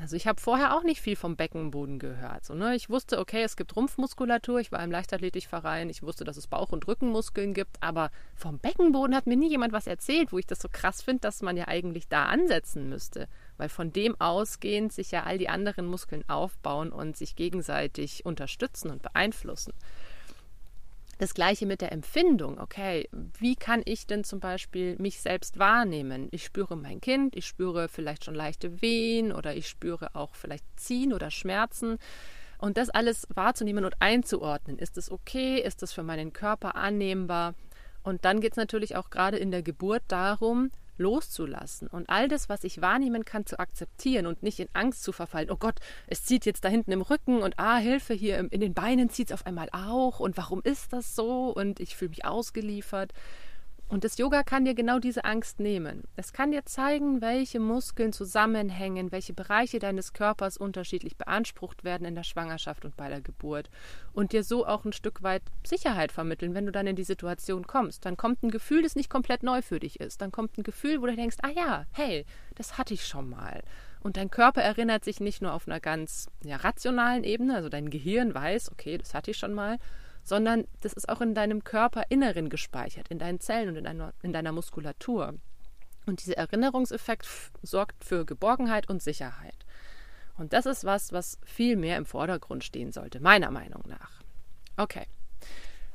Also 0.00 0.14
ich 0.14 0.28
habe 0.28 0.40
vorher 0.40 0.76
auch 0.76 0.84
nicht 0.84 1.00
viel 1.00 1.16
vom 1.16 1.34
Beckenboden 1.34 1.98
gehört. 1.98 2.44
So, 2.44 2.54
ne? 2.54 2.76
Ich 2.76 2.88
wusste, 2.88 3.18
okay, 3.18 3.42
es 3.42 3.56
gibt 3.56 3.74
Rumpfmuskulatur, 3.74 4.60
ich 4.60 4.70
war 4.70 4.82
im 4.84 4.92
Leichtathletikverein, 4.92 5.90
ich 5.90 6.04
wusste, 6.04 6.22
dass 6.22 6.36
es 6.36 6.46
Bauch- 6.46 6.70
und 6.70 6.86
Rückenmuskeln 6.86 7.52
gibt, 7.52 7.82
aber 7.82 8.10
vom 8.36 8.60
Beckenboden 8.60 9.16
hat 9.16 9.26
mir 9.26 9.36
nie 9.36 9.50
jemand 9.50 9.72
was 9.72 9.88
erzählt, 9.88 10.32
wo 10.32 10.38
ich 10.38 10.46
das 10.46 10.60
so 10.60 10.68
krass 10.70 11.02
finde, 11.02 11.22
dass 11.22 11.42
man 11.42 11.56
ja 11.56 11.66
eigentlich 11.66 12.06
da 12.06 12.26
ansetzen 12.26 12.88
müsste. 12.88 13.26
Weil 13.56 13.68
von 13.68 13.92
dem 13.92 14.18
ausgehend 14.20 14.92
sich 14.92 15.10
ja 15.10 15.24
all 15.24 15.36
die 15.36 15.48
anderen 15.48 15.86
Muskeln 15.86 16.22
aufbauen 16.28 16.92
und 16.92 17.16
sich 17.16 17.34
gegenseitig 17.34 18.24
unterstützen 18.24 18.92
und 18.92 19.02
beeinflussen. 19.02 19.72
Das 21.18 21.34
gleiche 21.34 21.66
mit 21.66 21.80
der 21.80 21.90
Empfindung. 21.90 22.60
Okay, 22.60 23.08
wie 23.38 23.56
kann 23.56 23.82
ich 23.84 24.06
denn 24.06 24.22
zum 24.22 24.38
Beispiel 24.38 24.96
mich 24.98 25.20
selbst 25.20 25.58
wahrnehmen? 25.58 26.28
Ich 26.30 26.44
spüre 26.44 26.76
mein 26.76 27.00
Kind, 27.00 27.34
ich 27.34 27.44
spüre 27.44 27.88
vielleicht 27.88 28.24
schon 28.24 28.36
leichte 28.36 28.80
Wehen 28.80 29.32
oder 29.32 29.56
ich 29.56 29.68
spüre 29.68 30.14
auch 30.14 30.36
vielleicht 30.36 30.64
Ziehen 30.76 31.12
oder 31.12 31.32
Schmerzen. 31.32 31.98
Und 32.58 32.76
das 32.76 32.88
alles 32.90 33.26
wahrzunehmen 33.34 33.84
und 33.84 34.00
einzuordnen. 34.00 34.78
Ist 34.78 34.96
es 34.96 35.10
okay? 35.10 35.60
Ist 35.60 35.82
es 35.82 35.92
für 35.92 36.04
meinen 36.04 36.32
Körper 36.32 36.76
annehmbar? 36.76 37.54
Und 38.04 38.24
dann 38.24 38.40
geht 38.40 38.52
es 38.52 38.56
natürlich 38.56 38.94
auch 38.94 39.10
gerade 39.10 39.38
in 39.38 39.50
der 39.50 39.62
Geburt 39.62 40.02
darum, 40.08 40.70
loszulassen 40.98 41.88
und 41.88 42.08
all 42.08 42.28
das, 42.28 42.48
was 42.48 42.64
ich 42.64 42.80
wahrnehmen 42.80 43.24
kann, 43.24 43.46
zu 43.46 43.58
akzeptieren 43.58 44.26
und 44.26 44.42
nicht 44.42 44.60
in 44.60 44.68
Angst 44.72 45.02
zu 45.02 45.12
verfallen. 45.12 45.50
Oh 45.50 45.56
Gott, 45.56 45.76
es 46.06 46.24
zieht 46.24 46.46
jetzt 46.46 46.64
da 46.64 46.68
hinten 46.68 46.92
im 46.92 47.02
Rücken 47.02 47.42
und 47.42 47.58
ah, 47.58 47.78
Hilfe, 47.78 48.14
hier 48.14 48.38
in 48.38 48.60
den 48.60 48.74
Beinen 48.74 49.10
zieht 49.10 49.28
es 49.28 49.34
auf 49.34 49.46
einmal 49.46 49.68
auch 49.72 50.20
und 50.20 50.36
warum 50.36 50.60
ist 50.62 50.92
das 50.92 51.14
so 51.14 51.50
und 51.50 51.80
ich 51.80 51.96
fühle 51.96 52.10
mich 52.10 52.24
ausgeliefert. 52.24 53.12
Und 53.90 54.04
das 54.04 54.18
Yoga 54.18 54.42
kann 54.42 54.66
dir 54.66 54.74
genau 54.74 54.98
diese 54.98 55.24
Angst 55.24 55.60
nehmen. 55.60 56.04
Es 56.14 56.34
kann 56.34 56.50
dir 56.50 56.66
zeigen, 56.66 57.22
welche 57.22 57.58
Muskeln 57.58 58.12
zusammenhängen, 58.12 59.12
welche 59.12 59.32
Bereiche 59.32 59.78
deines 59.78 60.12
Körpers 60.12 60.58
unterschiedlich 60.58 61.16
beansprucht 61.16 61.84
werden 61.84 62.06
in 62.06 62.14
der 62.14 62.22
Schwangerschaft 62.22 62.84
und 62.84 62.96
bei 62.98 63.08
der 63.08 63.22
Geburt. 63.22 63.70
Und 64.12 64.32
dir 64.32 64.44
so 64.44 64.66
auch 64.66 64.84
ein 64.84 64.92
Stück 64.92 65.22
weit 65.22 65.42
Sicherheit 65.66 66.12
vermitteln, 66.12 66.54
wenn 66.54 66.66
du 66.66 66.72
dann 66.72 66.86
in 66.86 66.96
die 66.96 67.04
Situation 67.04 67.66
kommst. 67.66 68.04
Dann 68.04 68.18
kommt 68.18 68.42
ein 68.42 68.50
Gefühl, 68.50 68.82
das 68.82 68.94
nicht 68.94 69.08
komplett 69.08 69.42
neu 69.42 69.62
für 69.62 69.80
dich 69.80 70.00
ist. 70.00 70.20
Dann 70.20 70.32
kommt 70.32 70.58
ein 70.58 70.64
Gefühl, 70.64 71.00
wo 71.00 71.06
du 71.06 71.16
denkst, 71.16 71.38
ah 71.42 71.50
ja, 71.56 71.86
hey, 71.92 72.26
das 72.56 72.76
hatte 72.76 72.92
ich 72.92 73.06
schon 73.06 73.30
mal. 73.30 73.62
Und 74.00 74.18
dein 74.18 74.30
Körper 74.30 74.60
erinnert 74.60 75.02
sich 75.02 75.18
nicht 75.18 75.40
nur 75.40 75.54
auf 75.54 75.66
einer 75.66 75.80
ganz 75.80 76.28
ja, 76.44 76.56
rationalen 76.56 77.24
Ebene, 77.24 77.56
also 77.56 77.70
dein 77.70 77.88
Gehirn 77.88 78.34
weiß, 78.34 78.70
okay, 78.70 78.98
das 78.98 79.14
hatte 79.14 79.30
ich 79.30 79.38
schon 79.38 79.54
mal, 79.54 79.78
sondern 80.28 80.66
das 80.82 80.92
ist 80.92 81.08
auch 81.08 81.20
in 81.20 81.34
deinem 81.34 81.64
Körperinneren 81.64 82.50
gespeichert, 82.50 83.08
in 83.08 83.18
deinen 83.18 83.40
Zellen 83.40 83.70
und 83.70 83.76
in 83.76 83.84
deiner, 83.84 84.12
in 84.22 84.32
deiner 84.32 84.52
Muskulatur. 84.52 85.34
Und 86.06 86.22
dieser 86.22 86.36
Erinnerungseffekt 86.36 87.26
sorgt 87.62 88.04
für 88.04 88.24
Geborgenheit 88.24 88.88
und 88.88 89.02
Sicherheit. 89.02 89.54
Und 90.36 90.52
das 90.52 90.66
ist 90.66 90.84
was, 90.84 91.12
was 91.12 91.38
viel 91.44 91.76
mehr 91.76 91.96
im 91.96 92.06
Vordergrund 92.06 92.62
stehen 92.62 92.92
sollte, 92.92 93.20
meiner 93.20 93.50
Meinung 93.50 93.82
nach. 93.86 94.22
Okay. 94.76 95.06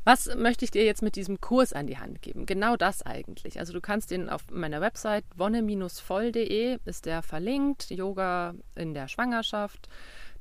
Was 0.03 0.35
möchte 0.35 0.65
ich 0.65 0.71
dir 0.71 0.83
jetzt 0.83 1.01
mit 1.01 1.15
diesem 1.15 1.39
Kurs 1.39 1.71
an 1.71 1.87
die 1.87 1.97
Hand 1.97 2.21
geben? 2.21 2.45
Genau 2.45 2.75
das 2.75 3.03
eigentlich. 3.03 3.59
Also 3.59 3.71
du 3.71 3.79
kannst 3.79 4.11
den 4.11 4.29
auf 4.29 4.43
meiner 4.51 4.81
Website 4.81 5.23
wonne-voll.de 5.35 6.77
ist 6.83 7.05
der 7.05 7.21
verlinkt, 7.21 7.89
Yoga 7.89 8.53
in 8.75 8.93
der 8.93 9.07
Schwangerschaft. 9.07 9.87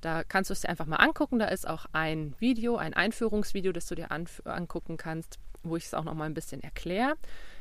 Da 0.02 0.24
kannst 0.24 0.50
du 0.50 0.52
es 0.52 0.60
dir 0.60 0.68
einfach 0.68 0.84
mal 0.84 0.96
angucken. 0.96 1.38
Da 1.38 1.46
ist 1.46 1.66
auch 1.66 1.86
ein 1.92 2.34
Video, 2.38 2.76
ein 2.76 2.92
Einführungsvideo, 2.92 3.72
das 3.72 3.86
du 3.86 3.94
dir 3.94 4.10
angucken 4.10 4.98
kannst, 4.98 5.38
wo 5.62 5.76
ich 5.76 5.86
es 5.86 5.94
auch 5.94 6.04
noch 6.04 6.14
mal 6.14 6.26
ein 6.26 6.34
bisschen 6.34 6.62
erkläre. 6.62 7.14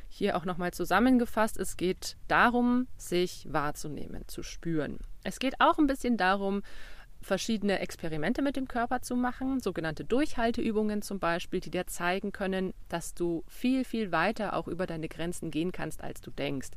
Hier 0.09 0.35
auch 0.35 0.43
noch 0.43 0.57
mal 0.57 0.73
zusammengefasst, 0.73 1.57
es 1.57 1.77
geht 1.77 2.17
darum, 2.27 2.87
sich 2.97 3.47
wahrzunehmen, 3.49 4.27
zu 4.27 4.43
spüren. 4.43 4.99
Es 5.23 5.39
geht 5.39 5.61
auch 5.61 5.77
ein 5.77 5.87
bisschen 5.87 6.17
darum, 6.17 6.63
verschiedene 7.21 7.79
Experimente 7.79 8.41
mit 8.41 8.55
dem 8.55 8.67
Körper 8.67 9.01
zu 9.01 9.15
machen, 9.15 9.59
sogenannte 9.59 10.03
Durchhalteübungen 10.03 11.01
zum 11.01 11.19
Beispiel, 11.19 11.59
die 11.59 11.69
dir 11.69 11.85
zeigen 11.87 12.31
können, 12.31 12.73
dass 12.89 13.13
du 13.13 13.43
viel, 13.47 13.85
viel 13.85 14.11
weiter 14.11 14.55
auch 14.55 14.67
über 14.67 14.87
deine 14.87 15.07
Grenzen 15.07 15.51
gehen 15.51 15.71
kannst, 15.71 16.03
als 16.03 16.21
du 16.21 16.31
denkst. 16.31 16.69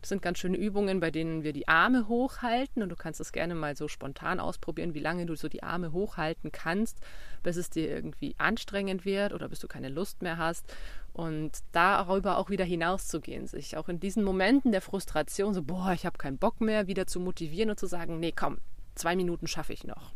Das 0.00 0.08
sind 0.08 0.20
ganz 0.20 0.38
schöne 0.38 0.56
Übungen, 0.56 0.98
bei 0.98 1.12
denen 1.12 1.44
wir 1.44 1.52
die 1.52 1.68
Arme 1.68 2.08
hochhalten 2.08 2.82
und 2.82 2.88
du 2.88 2.96
kannst 2.96 3.20
es 3.20 3.32
gerne 3.32 3.54
mal 3.54 3.76
so 3.76 3.86
spontan 3.86 4.40
ausprobieren, 4.40 4.94
wie 4.94 5.00
lange 5.00 5.26
du 5.26 5.36
so 5.36 5.48
die 5.48 5.62
Arme 5.62 5.92
hochhalten 5.92 6.50
kannst, 6.50 6.98
bis 7.44 7.56
es 7.56 7.70
dir 7.70 7.88
irgendwie 7.88 8.34
anstrengend 8.38 9.04
wird 9.04 9.32
oder 9.32 9.48
bis 9.48 9.60
du 9.60 9.68
keine 9.68 9.88
Lust 9.88 10.22
mehr 10.22 10.36
hast 10.36 10.74
und 11.12 11.52
darüber 11.72 12.38
auch 12.38 12.50
wieder 12.50 12.64
hinauszugehen, 12.64 13.46
sich 13.46 13.76
auch 13.76 13.88
in 13.88 14.00
diesen 14.00 14.24
Momenten 14.24 14.72
der 14.72 14.80
Frustration, 14.80 15.54
so, 15.54 15.62
boah, 15.62 15.92
ich 15.92 16.06
habe 16.06 16.18
keinen 16.18 16.38
Bock 16.38 16.60
mehr, 16.60 16.86
wieder 16.86 17.06
zu 17.06 17.20
motivieren 17.20 17.70
und 17.70 17.78
zu 17.78 17.86
sagen, 17.86 18.18
nee, 18.18 18.32
komm, 18.34 18.58
zwei 18.94 19.16
Minuten 19.16 19.46
schaffe 19.46 19.72
ich 19.72 19.84
noch. 19.84 20.12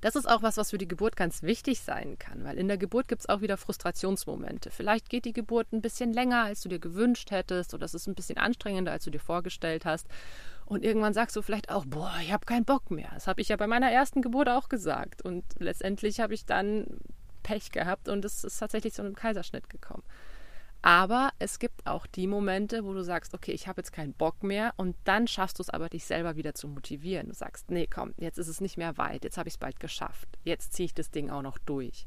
Das 0.00 0.14
ist 0.14 0.26
auch 0.26 0.42
was, 0.42 0.56
was 0.56 0.70
für 0.70 0.78
die 0.78 0.88
Geburt 0.88 1.16
ganz 1.16 1.42
wichtig 1.42 1.80
sein 1.80 2.18
kann, 2.18 2.44
weil 2.44 2.58
in 2.58 2.68
der 2.68 2.76
Geburt 2.76 3.08
gibt 3.08 3.22
es 3.22 3.28
auch 3.28 3.40
wieder 3.40 3.56
Frustrationsmomente. 3.56 4.70
Vielleicht 4.70 5.08
geht 5.08 5.24
die 5.24 5.32
Geburt 5.32 5.72
ein 5.72 5.80
bisschen 5.80 6.12
länger, 6.12 6.44
als 6.44 6.60
du 6.60 6.68
dir 6.68 6.78
gewünscht 6.78 7.30
hättest, 7.30 7.72
oder 7.72 7.86
es 7.86 7.94
ist 7.94 8.06
ein 8.06 8.14
bisschen 8.14 8.38
anstrengender, 8.38 8.92
als 8.92 9.04
du 9.04 9.10
dir 9.10 9.20
vorgestellt 9.20 9.86
hast. 9.86 10.06
Und 10.66 10.84
irgendwann 10.84 11.14
sagst 11.14 11.34
du 11.36 11.42
vielleicht 11.42 11.70
auch, 11.70 11.86
boah, 11.86 12.12
ich 12.20 12.32
habe 12.32 12.44
keinen 12.44 12.64
Bock 12.64 12.90
mehr. 12.90 13.08
Das 13.14 13.26
habe 13.26 13.40
ich 13.40 13.48
ja 13.48 13.56
bei 13.56 13.66
meiner 13.66 13.90
ersten 13.90 14.20
Geburt 14.20 14.48
auch 14.48 14.68
gesagt. 14.68 15.22
Und 15.22 15.44
letztendlich 15.58 16.20
habe 16.20 16.34
ich 16.34 16.44
dann 16.44 16.86
Pech 17.42 17.70
gehabt 17.70 18.08
und 18.08 18.24
es 18.24 18.44
ist 18.44 18.58
tatsächlich 18.58 18.92
zu 18.92 19.02
einem 19.02 19.14
Kaiserschnitt 19.14 19.70
gekommen. 19.70 20.02
Aber 20.82 21.30
es 21.38 21.58
gibt 21.58 21.86
auch 21.86 22.06
die 22.06 22.26
Momente, 22.26 22.84
wo 22.84 22.92
du 22.92 23.02
sagst, 23.02 23.34
okay, 23.34 23.52
ich 23.52 23.66
habe 23.66 23.80
jetzt 23.80 23.92
keinen 23.92 24.12
Bock 24.12 24.42
mehr 24.42 24.72
und 24.76 24.96
dann 25.04 25.26
schaffst 25.26 25.58
du 25.58 25.62
es 25.62 25.70
aber, 25.70 25.88
dich 25.88 26.04
selber 26.04 26.36
wieder 26.36 26.54
zu 26.54 26.68
motivieren. 26.68 27.28
Du 27.28 27.34
sagst, 27.34 27.70
nee, 27.70 27.88
komm, 27.92 28.14
jetzt 28.18 28.38
ist 28.38 28.48
es 28.48 28.60
nicht 28.60 28.76
mehr 28.76 28.96
weit, 28.96 29.24
jetzt 29.24 29.36
habe 29.36 29.48
ich 29.48 29.54
es 29.54 29.58
bald 29.58 29.80
geschafft, 29.80 30.28
jetzt 30.44 30.74
ziehe 30.74 30.86
ich 30.86 30.94
das 30.94 31.10
Ding 31.10 31.30
auch 31.30 31.42
noch 31.42 31.58
durch. 31.58 32.06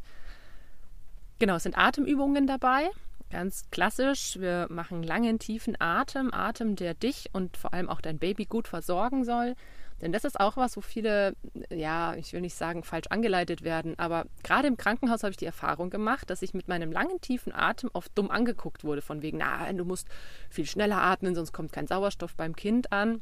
Genau, 1.39 1.55
es 1.55 1.63
sind 1.63 1.77
Atemübungen 1.77 2.47
dabei. 2.47 2.89
Ganz 3.29 3.69
klassisch, 3.69 4.39
wir 4.39 4.67
machen 4.69 5.03
langen, 5.03 5.39
tiefen 5.39 5.79
Atem, 5.79 6.33
Atem, 6.33 6.75
der 6.75 6.95
dich 6.95 7.29
und 7.31 7.57
vor 7.57 7.73
allem 7.73 7.87
auch 7.87 8.01
dein 8.01 8.17
Baby 8.17 8.45
gut 8.45 8.67
versorgen 8.67 9.23
soll. 9.23 9.55
Denn 10.01 10.11
das 10.11 10.23
ist 10.23 10.39
auch 10.39 10.57
was, 10.57 10.77
wo 10.77 10.81
viele, 10.81 11.35
ja, 11.69 12.15
ich 12.15 12.33
will 12.33 12.41
nicht 12.41 12.55
sagen, 12.55 12.83
falsch 12.83 13.07
angeleitet 13.09 13.63
werden, 13.63 13.97
aber 13.97 14.25
gerade 14.43 14.67
im 14.67 14.77
Krankenhaus 14.77 15.23
habe 15.23 15.31
ich 15.31 15.37
die 15.37 15.45
Erfahrung 15.45 15.89
gemacht, 15.89 16.29
dass 16.29 16.41
ich 16.41 16.53
mit 16.53 16.67
meinem 16.67 16.91
langen, 16.91 17.19
tiefen 17.21 17.53
Atem 17.53 17.89
oft 17.93 18.11
dumm 18.15 18.31
angeguckt 18.31 18.83
wurde, 18.83 19.01
von 19.01 19.21
wegen, 19.21 19.39
na, 19.39 19.71
du 19.73 19.85
musst 19.85 20.07
viel 20.49 20.65
schneller 20.65 21.01
atmen, 21.01 21.35
sonst 21.35 21.51
kommt 21.51 21.73
kein 21.73 21.87
Sauerstoff 21.87 22.35
beim 22.35 22.55
Kind 22.55 22.91
an. 22.91 23.21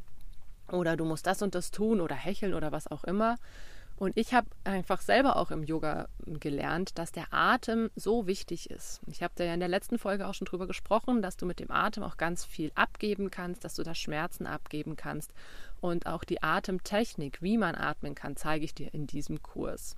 Oder 0.72 0.98
du 0.98 1.06
musst 1.06 1.26
das 1.26 1.42
und 1.42 1.56
das 1.56 1.72
tun 1.72 2.02
oder 2.02 2.16
hecheln 2.16 2.54
oder 2.54 2.72
was 2.72 2.88
auch 2.88 3.06
immer. 3.06 3.38
Und 4.00 4.16
ich 4.16 4.36
habe 4.36 4.48
einfach 4.64 5.02
selber 5.02 5.38
auch 5.38 5.50
im 5.50 5.64
Yoga 5.64 6.08
gelernt, 6.26 7.00
dass 7.00 7.12
der 7.12 7.34
Atem 7.34 7.90
so 7.96 8.28
wichtig 8.28 8.70
ist. 8.70 9.02
Ich 9.08 9.24
habe 9.24 9.34
da 9.36 9.44
ja 9.44 9.56
in 9.56 9.60
der 9.60 9.70
letzten 9.70 9.98
Folge 9.98 10.28
auch 10.28 10.36
schon 10.36 10.46
drüber 10.46 10.68
gesprochen, 10.68 11.24
dass 11.24 11.36
du 11.36 11.48
mit 11.48 11.60
dem 11.60 11.72
Atem 11.72 12.04
auch 12.04 12.18
ganz 12.18 12.46
viel 12.46 12.72
abgeben 12.76 13.32
kannst, 13.32 13.64
dass 13.64 13.74
du 13.74 13.82
da 13.82 13.96
Schmerzen 13.96 14.46
abgeben 14.46 14.96
kannst. 14.96 15.34
Und 15.82 16.06
auch 16.06 16.24
die 16.24 16.44
Atemtechnik, 16.44 17.42
wie 17.42 17.58
man 17.58 17.74
atmen 17.74 18.14
kann, 18.14 18.36
zeige 18.36 18.66
ich 18.66 18.76
dir 18.76 18.94
in 18.94 19.08
diesem 19.08 19.42
Kurs. 19.42 19.96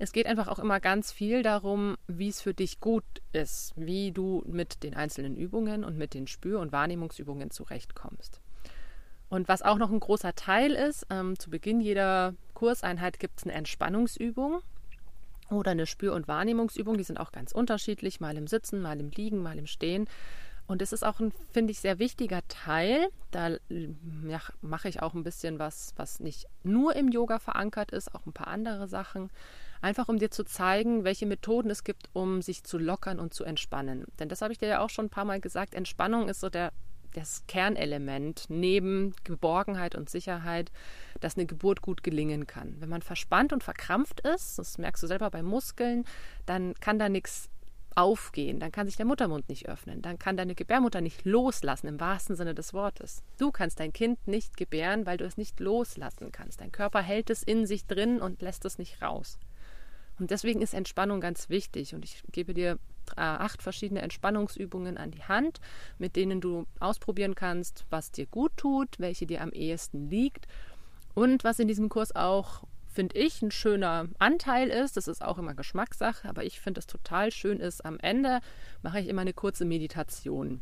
Es 0.00 0.12
geht 0.12 0.26
einfach 0.26 0.48
auch 0.48 0.58
immer 0.58 0.80
ganz 0.80 1.12
viel 1.12 1.44
darum, 1.44 1.96
wie 2.08 2.28
es 2.28 2.40
für 2.40 2.54
dich 2.54 2.80
gut 2.80 3.04
ist, 3.32 3.74
wie 3.76 4.10
du 4.10 4.42
mit 4.46 4.82
den 4.82 4.94
einzelnen 4.94 5.36
Übungen 5.36 5.84
und 5.84 5.96
mit 5.96 6.14
den 6.14 6.26
Spür- 6.26 6.60
und 6.60 6.72
Wahrnehmungsübungen 6.72 7.50
zurechtkommst. 7.50 8.40
Und 9.28 9.46
was 9.46 9.62
auch 9.62 9.78
noch 9.78 9.90
ein 9.90 10.00
großer 10.00 10.34
Teil 10.34 10.72
ist, 10.72 11.06
ähm, 11.10 11.38
zu 11.38 11.50
Beginn 11.50 11.80
jeder 11.80 12.34
Kurseinheit 12.60 13.18
gibt 13.18 13.38
es 13.38 13.44
eine 13.44 13.54
Entspannungsübung 13.54 14.60
oder 15.50 15.70
eine 15.70 15.86
Spür- 15.86 16.12
und 16.12 16.28
Wahrnehmungsübung. 16.28 16.98
Die 16.98 17.04
sind 17.04 17.18
auch 17.18 17.32
ganz 17.32 17.52
unterschiedlich, 17.52 18.20
mal 18.20 18.36
im 18.36 18.46
Sitzen, 18.46 18.82
mal 18.82 19.00
im 19.00 19.08
Liegen, 19.08 19.42
mal 19.42 19.58
im 19.58 19.66
Stehen. 19.66 20.10
Und 20.66 20.82
es 20.82 20.92
ist 20.92 21.02
auch 21.02 21.20
ein, 21.20 21.32
finde 21.50 21.70
ich, 21.70 21.80
sehr 21.80 21.98
wichtiger 21.98 22.46
Teil. 22.48 23.08
Da 23.30 23.56
ja, 24.28 24.42
mache 24.60 24.90
ich 24.90 25.00
auch 25.00 25.14
ein 25.14 25.22
bisschen 25.22 25.58
was, 25.58 25.94
was 25.96 26.20
nicht 26.20 26.48
nur 26.62 26.94
im 26.96 27.08
Yoga 27.08 27.38
verankert 27.38 27.92
ist, 27.92 28.14
auch 28.14 28.26
ein 28.26 28.34
paar 28.34 28.48
andere 28.48 28.88
Sachen. 28.88 29.30
Einfach 29.80 30.10
um 30.10 30.18
dir 30.18 30.30
zu 30.30 30.44
zeigen, 30.44 31.04
welche 31.04 31.24
Methoden 31.24 31.70
es 31.70 31.82
gibt, 31.82 32.10
um 32.12 32.42
sich 32.42 32.62
zu 32.62 32.76
lockern 32.76 33.18
und 33.18 33.32
zu 33.32 33.44
entspannen. 33.44 34.04
Denn 34.18 34.28
das 34.28 34.42
habe 34.42 34.52
ich 34.52 34.58
dir 34.58 34.68
ja 34.68 34.80
auch 34.80 34.90
schon 34.90 35.06
ein 35.06 35.10
paar 35.10 35.24
Mal 35.24 35.40
gesagt. 35.40 35.74
Entspannung 35.74 36.28
ist 36.28 36.40
so 36.40 36.50
der 36.50 36.72
das 37.14 37.44
Kernelement 37.46 38.44
neben 38.48 39.14
Geborgenheit 39.24 39.94
und 39.94 40.10
Sicherheit, 40.10 40.70
dass 41.20 41.36
eine 41.36 41.46
Geburt 41.46 41.82
gut 41.82 42.02
gelingen 42.02 42.46
kann. 42.46 42.76
Wenn 42.78 42.88
man 42.88 43.02
verspannt 43.02 43.52
und 43.52 43.64
verkrampft 43.64 44.20
ist, 44.20 44.58
das 44.58 44.78
merkst 44.78 45.02
du 45.02 45.06
selber 45.06 45.30
bei 45.30 45.42
Muskeln, 45.42 46.04
dann 46.46 46.74
kann 46.74 46.98
da 46.98 47.08
nichts 47.08 47.48
aufgehen, 47.96 48.60
dann 48.60 48.72
kann 48.72 48.86
sich 48.86 48.96
der 48.96 49.06
Muttermund 49.06 49.48
nicht 49.48 49.68
öffnen, 49.68 50.00
dann 50.00 50.18
kann 50.18 50.36
deine 50.36 50.54
Gebärmutter 50.54 51.00
nicht 51.00 51.24
loslassen 51.24 51.88
im 51.88 52.00
wahrsten 52.00 52.36
Sinne 52.36 52.54
des 52.54 52.72
Wortes. 52.72 53.22
Du 53.38 53.50
kannst 53.50 53.80
dein 53.80 53.92
Kind 53.92 54.26
nicht 54.28 54.56
gebären, 54.56 55.06
weil 55.06 55.16
du 55.16 55.24
es 55.24 55.36
nicht 55.36 55.58
loslassen 55.60 56.30
kannst. 56.30 56.60
Dein 56.60 56.72
Körper 56.72 57.02
hält 57.02 57.30
es 57.30 57.42
in 57.42 57.66
sich 57.66 57.86
drin 57.86 58.20
und 58.20 58.42
lässt 58.42 58.64
es 58.64 58.78
nicht 58.78 59.02
raus. 59.02 59.38
Und 60.20 60.30
deswegen 60.30 60.60
ist 60.60 60.74
Entspannung 60.74 61.20
ganz 61.20 61.48
wichtig. 61.48 61.94
Und 61.94 62.04
ich 62.04 62.22
gebe 62.30 62.54
dir 62.54 62.78
acht 63.16 63.62
verschiedene 63.62 64.02
Entspannungsübungen 64.02 64.96
an 64.96 65.10
die 65.10 65.22
Hand, 65.22 65.60
mit 65.98 66.16
denen 66.16 66.40
du 66.40 66.66
ausprobieren 66.78 67.34
kannst, 67.34 67.84
was 67.90 68.10
dir 68.10 68.26
gut 68.26 68.52
tut, 68.56 68.98
welche 68.98 69.26
dir 69.26 69.40
am 69.40 69.52
ehesten 69.52 70.08
liegt. 70.08 70.46
Und 71.14 71.44
was 71.44 71.58
in 71.58 71.68
diesem 71.68 71.88
Kurs 71.88 72.14
auch, 72.14 72.64
finde 72.86 73.18
ich, 73.18 73.42
ein 73.42 73.50
schöner 73.50 74.08
Anteil 74.18 74.68
ist, 74.68 74.96
das 74.96 75.08
ist 75.08 75.22
auch 75.22 75.38
immer 75.38 75.54
Geschmackssache, 75.54 76.28
aber 76.28 76.44
ich 76.44 76.60
finde 76.60 76.80
es 76.80 76.86
total 76.86 77.30
schön 77.30 77.60
ist, 77.60 77.84
am 77.84 77.98
Ende 77.98 78.40
mache 78.82 79.00
ich 79.00 79.08
immer 79.08 79.22
eine 79.22 79.32
kurze 79.32 79.64
Meditation. 79.64 80.60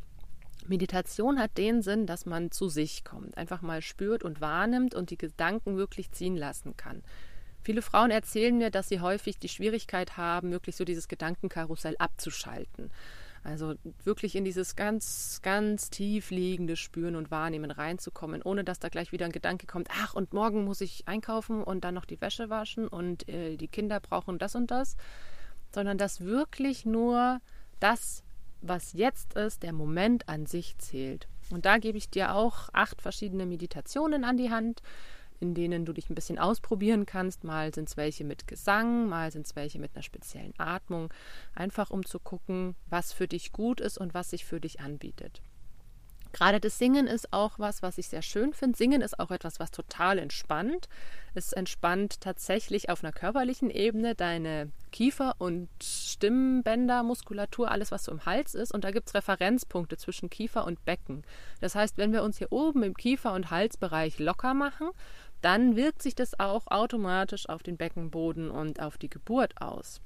Meditation 0.67 1.39
hat 1.39 1.57
den 1.57 1.83
Sinn, 1.83 2.07
dass 2.07 2.27
man 2.27 2.51
zu 2.51 2.69
sich 2.69 3.05
kommt, 3.05 3.37
einfach 3.37 3.63
mal 3.63 3.81
spürt 3.81 4.23
und 4.23 4.41
wahrnimmt 4.41 4.95
und 4.95 5.11
die 5.11 5.19
Gedanken 5.19 5.77
wirklich 5.77 6.11
ziehen 6.13 6.37
lassen 6.37 6.77
kann. 6.77 7.03
Viele 7.63 7.83
Frauen 7.83 8.11
erzählen 8.11 8.57
mir, 8.57 8.71
dass 8.71 8.89
sie 8.89 9.01
häufig 9.01 9.39
die 9.39 9.49
Schwierigkeit 9.49 10.17
haben, 10.17 10.51
wirklich 10.51 10.77
so 10.77 10.85
dieses 10.85 11.09
Gedankenkarussell 11.09 11.97
abzuschalten. 11.99 12.91
Also 13.45 13.75
wirklich 14.05 14.35
in 14.35 14.45
dieses 14.45 14.77
ganz, 14.77 15.41
ganz 15.43 15.91
tief 15.91 16.31
liegende 16.31 16.77
Spüren 16.77 17.17
und 17.17 17.31
Wahrnehmen 17.31 17.71
reinzukommen, 17.71 18.43
ohne 18.43 18.65
dass 18.65 18.79
da 18.79 18.89
gleich 18.89 19.13
wieder 19.13 19.27
ein 19.27 19.33
Gedanke 19.33 19.67
kommt, 19.67 19.89
ach, 19.93 20.15
und 20.15 20.33
morgen 20.33 20.65
muss 20.65 20.81
ich 20.81 21.07
einkaufen 21.07 21.63
und 21.63 21.85
dann 21.85 21.95
noch 21.95 22.05
die 22.05 22.21
Wäsche 22.21 22.51
waschen 22.51 22.89
und 22.89 23.29
äh, 23.29 23.57
die 23.57 23.69
Kinder 23.69 24.01
brauchen 24.01 24.39
das 24.39 24.55
und 24.55 24.71
das, 24.71 24.97
sondern 25.73 25.99
dass 25.99 26.21
wirklich 26.21 26.85
nur 26.85 27.41
das, 27.81 28.23
was 28.61 28.93
jetzt 28.93 29.35
ist, 29.35 29.63
der 29.63 29.73
Moment 29.73 30.29
an 30.29 30.47
sich 30.47 30.77
zählt. 30.79 31.29
Und 31.51 31.65
da 31.65 31.79
gebe 31.79 31.97
ich 31.97 32.11
dir 32.11 32.35
auch 32.35 32.69
acht 32.73 33.01
verschiedene 33.01 33.47
Meditationen 33.47 34.25
an 34.25 34.37
die 34.37 34.51
Hand, 34.51 34.83
in 35.41 35.55
denen 35.55 35.85
du 35.85 35.93
dich 35.93 36.11
ein 36.11 36.15
bisschen 36.15 36.39
ausprobieren 36.39 37.07
kannst. 37.07 37.45
Mal 37.45 37.75
sind 37.75 37.89
es 37.89 37.97
welche 37.97 38.25
mit 38.25 38.47
Gesang, 38.49 39.09
mal 39.09 39.31
sind 39.31 39.47
es 39.47 39.57
welche 39.57 39.79
mit 39.79 39.95
einer 39.95 40.03
speziellen 40.03 40.55
Atmung. 40.59 41.13
Einfach 41.55 41.91
um 41.91 42.05
zu 42.05 42.19
gucken, 42.19 42.75
was 42.89 43.13
für 43.13 43.29
dich 43.29 43.53
gut 43.53 43.81
ist 43.81 43.99
und 43.99 44.15
was 44.15 44.31
sich 44.31 44.45
für 44.45 44.61
dich 44.61 44.81
anbietet. 44.81 45.41
Gerade 46.33 46.61
das 46.61 46.79
Singen 46.79 47.07
ist 47.07 47.33
auch 47.33 47.59
was, 47.59 47.83
was 47.83 47.99
ich 47.99 48.09
sehr 48.09 48.23
schön 48.23 48.53
finde. 48.53 48.77
Singen 48.77 49.01
ist 49.01 49.19
auch 49.19 49.31
etwas, 49.31 49.61
was 49.61 49.71
total 49.71 50.19
entspannt. 50.19 50.89
Es 51.35 51.53
entspannt 51.53 52.21
tatsächlich 52.21 52.91
auf 52.91 53.03
einer 53.03 53.13
körperlichen 53.13 53.71
Ebene 53.71 54.15
deine 54.15 54.71
Kiefer- 54.93 55.37
und 55.39 55.69
Stimmbänder, 55.83 57.03
Muskulatur, 57.03 57.71
alles, 57.71 57.91
was 57.93 58.05
so 58.05 58.13
im 58.13 58.27
Hals 58.27 58.55
ist. 58.55 58.75
Und 58.75 58.85
da 58.85 58.91
gibt 58.91 59.09
es 59.09 59.15
Referenzpunkte 59.15 59.97
zwischen 59.97 60.31
Kiefer 60.31 60.67
und 60.67 60.85
Becken. 60.85 61.23
Das 61.61 61.75
heißt, 61.75 61.97
wenn 61.97 62.13
wir 62.13 62.23
uns 62.23 62.39
hier 62.39 62.53
oben 62.53 62.83
im 62.83 62.95
Kiefer- 62.95 63.35
und 63.35 63.51
Halsbereich 63.51 64.19
locker 64.19 64.55
machen 64.55 64.91
dann 65.41 65.77
wirkt 65.77 66.03
sich 66.03 66.15
das 66.15 66.39
auch 66.39 66.67
automatisch 66.67 67.49
auf 67.49 67.63
den 67.63 67.77
Beckenboden 67.77 68.51
und 68.51 68.81
auf 68.81 68.99
die 68.99 69.11
Geburt 69.11 69.61
aus. 69.61 70.01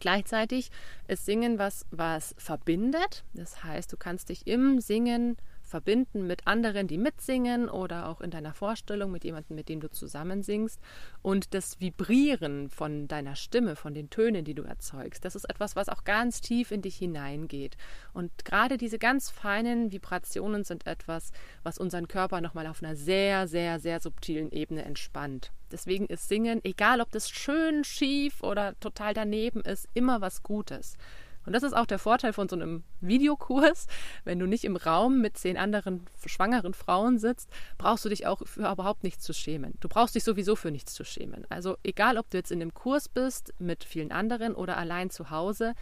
Gleichzeitig 0.00 0.70
ist 1.06 1.26
Singen 1.26 1.58
was, 1.58 1.86
was 1.90 2.34
verbindet. 2.38 3.24
Das 3.34 3.62
heißt, 3.62 3.92
du 3.92 3.96
kannst 3.96 4.30
dich 4.30 4.46
im 4.46 4.80
Singen 4.80 5.36
verbinden 5.72 6.26
mit 6.26 6.46
anderen, 6.46 6.86
die 6.86 6.98
mitsingen 6.98 7.70
oder 7.70 8.06
auch 8.06 8.20
in 8.20 8.30
deiner 8.30 8.52
Vorstellung 8.52 9.10
mit 9.10 9.24
jemandem, 9.24 9.56
mit 9.56 9.70
dem 9.70 9.80
du 9.80 9.90
zusammen 9.90 10.42
singst. 10.42 10.78
Und 11.22 11.54
das 11.54 11.80
Vibrieren 11.80 12.68
von 12.68 13.08
deiner 13.08 13.36
Stimme, 13.36 13.74
von 13.74 13.94
den 13.94 14.10
Tönen, 14.10 14.44
die 14.44 14.54
du 14.54 14.64
erzeugst, 14.64 15.24
das 15.24 15.34
ist 15.34 15.48
etwas, 15.48 15.74
was 15.74 15.88
auch 15.88 16.04
ganz 16.04 16.42
tief 16.42 16.72
in 16.72 16.82
dich 16.82 16.96
hineingeht. 16.96 17.78
Und 18.12 18.44
gerade 18.44 18.76
diese 18.76 18.98
ganz 18.98 19.30
feinen 19.30 19.92
Vibrationen 19.92 20.62
sind 20.62 20.86
etwas, 20.86 21.32
was 21.62 21.78
unseren 21.78 22.06
Körper 22.06 22.42
nochmal 22.42 22.66
auf 22.66 22.82
einer 22.82 22.94
sehr, 22.94 23.48
sehr, 23.48 23.80
sehr 23.80 23.98
subtilen 23.98 24.52
Ebene 24.52 24.84
entspannt. 24.84 25.52
Deswegen 25.70 26.04
ist 26.04 26.28
Singen, 26.28 26.60
egal 26.64 27.00
ob 27.00 27.10
das 27.12 27.30
schön 27.30 27.82
schief 27.82 28.42
oder 28.42 28.78
total 28.78 29.14
daneben 29.14 29.62
ist, 29.62 29.88
immer 29.94 30.20
was 30.20 30.42
Gutes. 30.42 30.98
Und 31.44 31.52
das 31.52 31.62
ist 31.62 31.72
auch 31.72 31.86
der 31.86 31.98
Vorteil 31.98 32.32
von 32.32 32.48
so 32.48 32.56
einem 32.56 32.84
Videokurs. 33.00 33.86
Wenn 34.24 34.38
du 34.38 34.46
nicht 34.46 34.64
im 34.64 34.76
Raum 34.76 35.20
mit 35.20 35.36
zehn 35.36 35.56
anderen 35.56 36.06
schwangeren 36.26 36.74
Frauen 36.74 37.18
sitzt, 37.18 37.50
brauchst 37.78 38.04
du 38.04 38.08
dich 38.08 38.26
auch 38.26 38.46
für 38.46 38.70
überhaupt 38.70 39.02
nichts 39.02 39.24
zu 39.24 39.32
schämen. 39.32 39.74
Du 39.80 39.88
brauchst 39.88 40.14
dich 40.14 40.24
sowieso 40.24 40.56
für 40.56 40.70
nichts 40.70 40.94
zu 40.94 41.04
schämen. 41.04 41.46
Also 41.48 41.76
egal, 41.82 42.18
ob 42.18 42.30
du 42.30 42.36
jetzt 42.36 42.52
in 42.52 42.60
dem 42.60 42.74
Kurs 42.74 43.08
bist 43.08 43.54
mit 43.58 43.84
vielen 43.84 44.12
anderen 44.12 44.54
oder 44.54 44.76
allein 44.76 45.10
zu 45.10 45.30
Hause, 45.30 45.74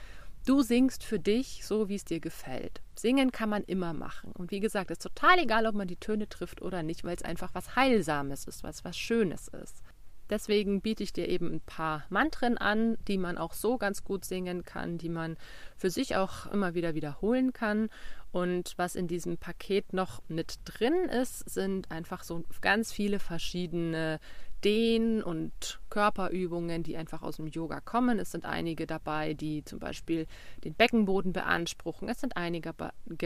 du 0.46 0.62
singst 0.62 1.04
für 1.04 1.18
dich 1.18 1.64
so, 1.64 1.88
wie 1.88 1.96
es 1.96 2.04
dir 2.04 2.20
gefällt. 2.20 2.80
Singen 2.94 3.32
kann 3.32 3.48
man 3.48 3.64
immer 3.64 3.92
machen. 3.92 4.32
Und 4.32 4.50
wie 4.50 4.60
gesagt, 4.60 4.90
es 4.90 4.98
ist 4.98 5.02
total 5.02 5.38
egal, 5.38 5.66
ob 5.66 5.74
man 5.74 5.88
die 5.88 5.96
Töne 5.96 6.28
trifft 6.28 6.62
oder 6.62 6.82
nicht, 6.82 7.04
weil 7.04 7.16
es 7.16 7.22
einfach 7.22 7.50
was 7.54 7.76
Heilsames 7.76 8.44
ist, 8.44 8.62
was 8.62 8.84
was 8.84 8.96
Schönes 8.96 9.48
ist. 9.48 9.82
Deswegen 10.30 10.80
biete 10.80 11.02
ich 11.02 11.12
dir 11.12 11.28
eben 11.28 11.52
ein 11.52 11.60
paar 11.60 12.04
Mantren 12.08 12.56
an, 12.56 12.96
die 13.08 13.18
man 13.18 13.36
auch 13.36 13.52
so 13.52 13.76
ganz 13.76 14.04
gut 14.04 14.24
singen 14.24 14.64
kann, 14.64 14.96
die 14.96 15.08
man 15.08 15.36
für 15.76 15.90
sich 15.90 16.16
auch 16.16 16.46
immer 16.46 16.74
wieder 16.74 16.94
wiederholen 16.94 17.52
kann. 17.52 17.90
Und 18.32 18.74
was 18.76 18.94
in 18.94 19.08
diesem 19.08 19.38
Paket 19.38 19.92
noch 19.92 20.22
mit 20.28 20.60
drin 20.64 20.94
ist, 21.06 21.50
sind 21.50 21.90
einfach 21.90 22.22
so 22.22 22.44
ganz 22.60 22.92
viele 22.92 23.18
verschiedene 23.18 24.20
Dehn- 24.64 25.22
und 25.22 25.80
Körperübungen, 25.88 26.82
die 26.82 26.96
einfach 26.96 27.22
aus 27.22 27.36
dem 27.36 27.46
Yoga 27.46 27.80
kommen. 27.80 28.18
Es 28.18 28.30
sind 28.30 28.44
einige 28.44 28.86
dabei, 28.86 29.34
die 29.34 29.64
zum 29.64 29.78
Beispiel 29.78 30.26
den 30.64 30.74
Beckenboden 30.74 31.32
beanspruchen. 31.32 32.08
Es 32.08 32.20
sind 32.20 32.36
einige 32.36 32.74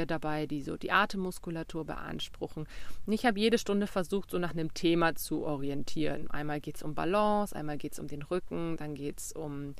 dabei, 0.07 0.47
die 0.47 0.63
so 0.63 0.77
die 0.77 0.93
Atemmuskulatur 0.93 1.85
beanspruchen. 1.85 2.67
Und 3.07 3.13
ich 3.13 3.27
habe 3.27 3.39
jede 3.39 3.59
Stunde 3.59 3.87
versucht, 3.87 4.31
so 4.31 4.39
nach 4.39 4.53
einem 4.53 4.73
Thema 4.75 5.15
zu 5.15 5.45
orientieren. 5.45 6.31
Einmal 6.31 6.61
geht 6.61 6.77
es 6.77 6.83
um 6.83 6.95
Balance, 6.95 7.55
einmal 7.55 7.79
geht 7.79 7.93
es 7.93 7.99
um 7.99 8.07
den 8.07 8.23
Rücken, 8.23 8.77
dann 8.77 8.95
geht 8.95 9.19
es 9.19 9.33
um, 9.33 9.75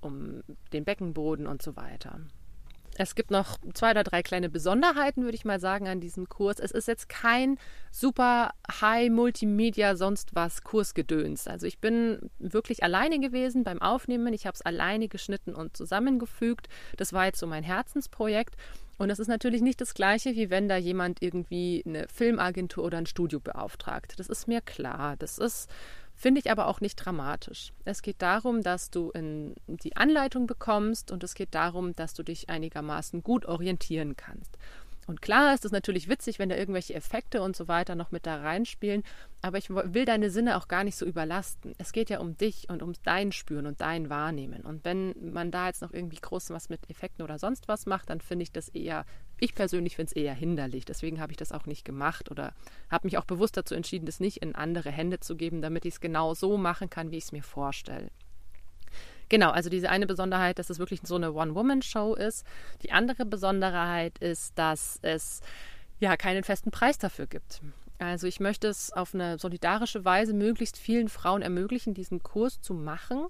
um 0.00 0.42
den 0.72 0.84
Beckenboden 0.84 1.46
und 1.46 1.62
so 1.62 1.76
weiter. 1.76 2.20
Es 2.96 3.14
gibt 3.14 3.30
noch 3.30 3.56
zwei 3.72 3.92
oder 3.92 4.04
drei 4.04 4.22
kleine 4.22 4.50
Besonderheiten, 4.50 5.22
würde 5.22 5.36
ich 5.36 5.44
mal 5.44 5.60
sagen, 5.60 5.88
an 5.88 6.00
diesem 6.00 6.28
Kurs. 6.28 6.58
Es 6.58 6.70
ist 6.70 6.88
jetzt 6.88 7.08
kein 7.08 7.58
super 7.90 8.52
High 8.80 9.10
Multimedia 9.10 9.96
sonst 9.96 10.34
was 10.34 10.62
Kursgedöns. 10.62 11.46
Also 11.46 11.66
ich 11.66 11.78
bin 11.78 12.30
wirklich 12.38 12.82
alleine 12.82 13.18
gewesen 13.20 13.64
beim 13.64 13.80
Aufnehmen. 13.80 14.32
Ich 14.34 14.46
habe 14.46 14.54
es 14.54 14.62
alleine 14.62 15.08
geschnitten 15.08 15.54
und 15.54 15.76
zusammengefügt. 15.76 16.68
Das 16.96 17.12
war 17.12 17.26
jetzt 17.26 17.38
so 17.38 17.46
mein 17.46 17.62
Herzensprojekt. 17.62 18.56
Und 18.98 19.08
das 19.08 19.18
ist 19.18 19.28
natürlich 19.28 19.62
nicht 19.62 19.80
das 19.80 19.94
Gleiche, 19.94 20.36
wie 20.36 20.50
wenn 20.50 20.68
da 20.68 20.76
jemand 20.76 21.22
irgendwie 21.22 21.82
eine 21.86 22.06
Filmagentur 22.08 22.84
oder 22.84 22.98
ein 22.98 23.06
Studio 23.06 23.40
beauftragt. 23.40 24.18
Das 24.18 24.28
ist 24.28 24.46
mir 24.46 24.60
klar. 24.60 25.16
Das 25.16 25.38
ist 25.38 25.70
Finde 26.20 26.38
ich 26.38 26.50
aber 26.50 26.66
auch 26.66 26.82
nicht 26.82 26.96
dramatisch. 26.96 27.72
Es 27.86 28.02
geht 28.02 28.20
darum, 28.20 28.60
dass 28.60 28.90
du 28.90 29.10
die 29.14 29.96
Anleitung 29.96 30.46
bekommst 30.46 31.12
und 31.12 31.24
es 31.24 31.34
geht 31.34 31.54
darum, 31.54 31.96
dass 31.96 32.12
du 32.12 32.22
dich 32.22 32.50
einigermaßen 32.50 33.22
gut 33.22 33.46
orientieren 33.46 34.16
kannst. 34.18 34.58
Und 35.10 35.22
klar 35.22 35.52
ist 35.52 35.64
es 35.64 35.72
natürlich 35.72 36.08
witzig, 36.08 36.38
wenn 36.38 36.50
da 36.50 36.56
irgendwelche 36.56 36.94
Effekte 36.94 37.42
und 37.42 37.56
so 37.56 37.66
weiter 37.66 37.96
noch 37.96 38.12
mit 38.12 38.26
da 38.26 38.36
reinspielen, 38.36 39.02
aber 39.42 39.58
ich 39.58 39.68
will 39.68 40.04
deine 40.04 40.30
Sinne 40.30 40.56
auch 40.56 40.68
gar 40.68 40.84
nicht 40.84 40.94
so 40.94 41.04
überlasten. 41.04 41.74
Es 41.78 41.90
geht 41.90 42.10
ja 42.10 42.20
um 42.20 42.36
dich 42.36 42.68
und 42.70 42.80
um 42.80 42.92
dein 43.02 43.32
Spüren 43.32 43.66
und 43.66 43.80
dein 43.80 44.08
Wahrnehmen. 44.08 44.62
Und 44.62 44.84
wenn 44.84 45.32
man 45.32 45.50
da 45.50 45.66
jetzt 45.66 45.82
noch 45.82 45.92
irgendwie 45.92 46.20
groß 46.20 46.50
was 46.50 46.68
mit 46.68 46.88
Effekten 46.88 47.24
oder 47.24 47.40
sonst 47.40 47.66
was 47.66 47.86
macht, 47.86 48.08
dann 48.08 48.20
finde 48.20 48.44
ich 48.44 48.52
das 48.52 48.68
eher, 48.68 49.04
ich 49.40 49.56
persönlich 49.56 49.96
finde 49.96 50.10
es 50.10 50.16
eher 50.16 50.32
hinderlich. 50.32 50.84
Deswegen 50.84 51.20
habe 51.20 51.32
ich 51.32 51.38
das 51.38 51.50
auch 51.50 51.66
nicht 51.66 51.84
gemacht 51.84 52.30
oder 52.30 52.54
habe 52.88 53.08
mich 53.08 53.18
auch 53.18 53.24
bewusst 53.24 53.56
dazu 53.56 53.74
entschieden, 53.74 54.06
das 54.06 54.20
nicht 54.20 54.36
in 54.36 54.54
andere 54.54 54.92
Hände 54.92 55.18
zu 55.18 55.34
geben, 55.34 55.60
damit 55.60 55.86
ich 55.86 55.94
es 55.94 56.00
genau 56.00 56.34
so 56.34 56.56
machen 56.56 56.88
kann, 56.88 57.10
wie 57.10 57.16
ich 57.16 57.24
es 57.24 57.32
mir 57.32 57.42
vorstelle. 57.42 58.12
Genau, 59.30 59.50
also 59.50 59.70
diese 59.70 59.88
eine 59.88 60.08
Besonderheit, 60.08 60.58
dass 60.58 60.70
es 60.70 60.80
wirklich 60.80 61.00
so 61.04 61.14
eine 61.14 61.32
One-Woman-Show 61.32 62.14
ist. 62.14 62.44
Die 62.82 62.90
andere 62.90 63.24
Besonderheit 63.24 64.18
ist, 64.18 64.58
dass 64.58 64.98
es 65.02 65.40
ja 66.00 66.16
keinen 66.16 66.42
festen 66.42 66.72
Preis 66.72 66.98
dafür 66.98 67.26
gibt. 67.26 67.62
Also 67.98 68.26
ich 68.26 68.40
möchte 68.40 68.66
es 68.66 68.92
auf 68.92 69.14
eine 69.14 69.38
solidarische 69.38 70.04
Weise 70.04 70.34
möglichst 70.34 70.76
vielen 70.76 71.08
Frauen 71.08 71.42
ermöglichen, 71.42 71.94
diesen 71.94 72.22
Kurs 72.22 72.60
zu 72.60 72.74
machen. 72.74 73.28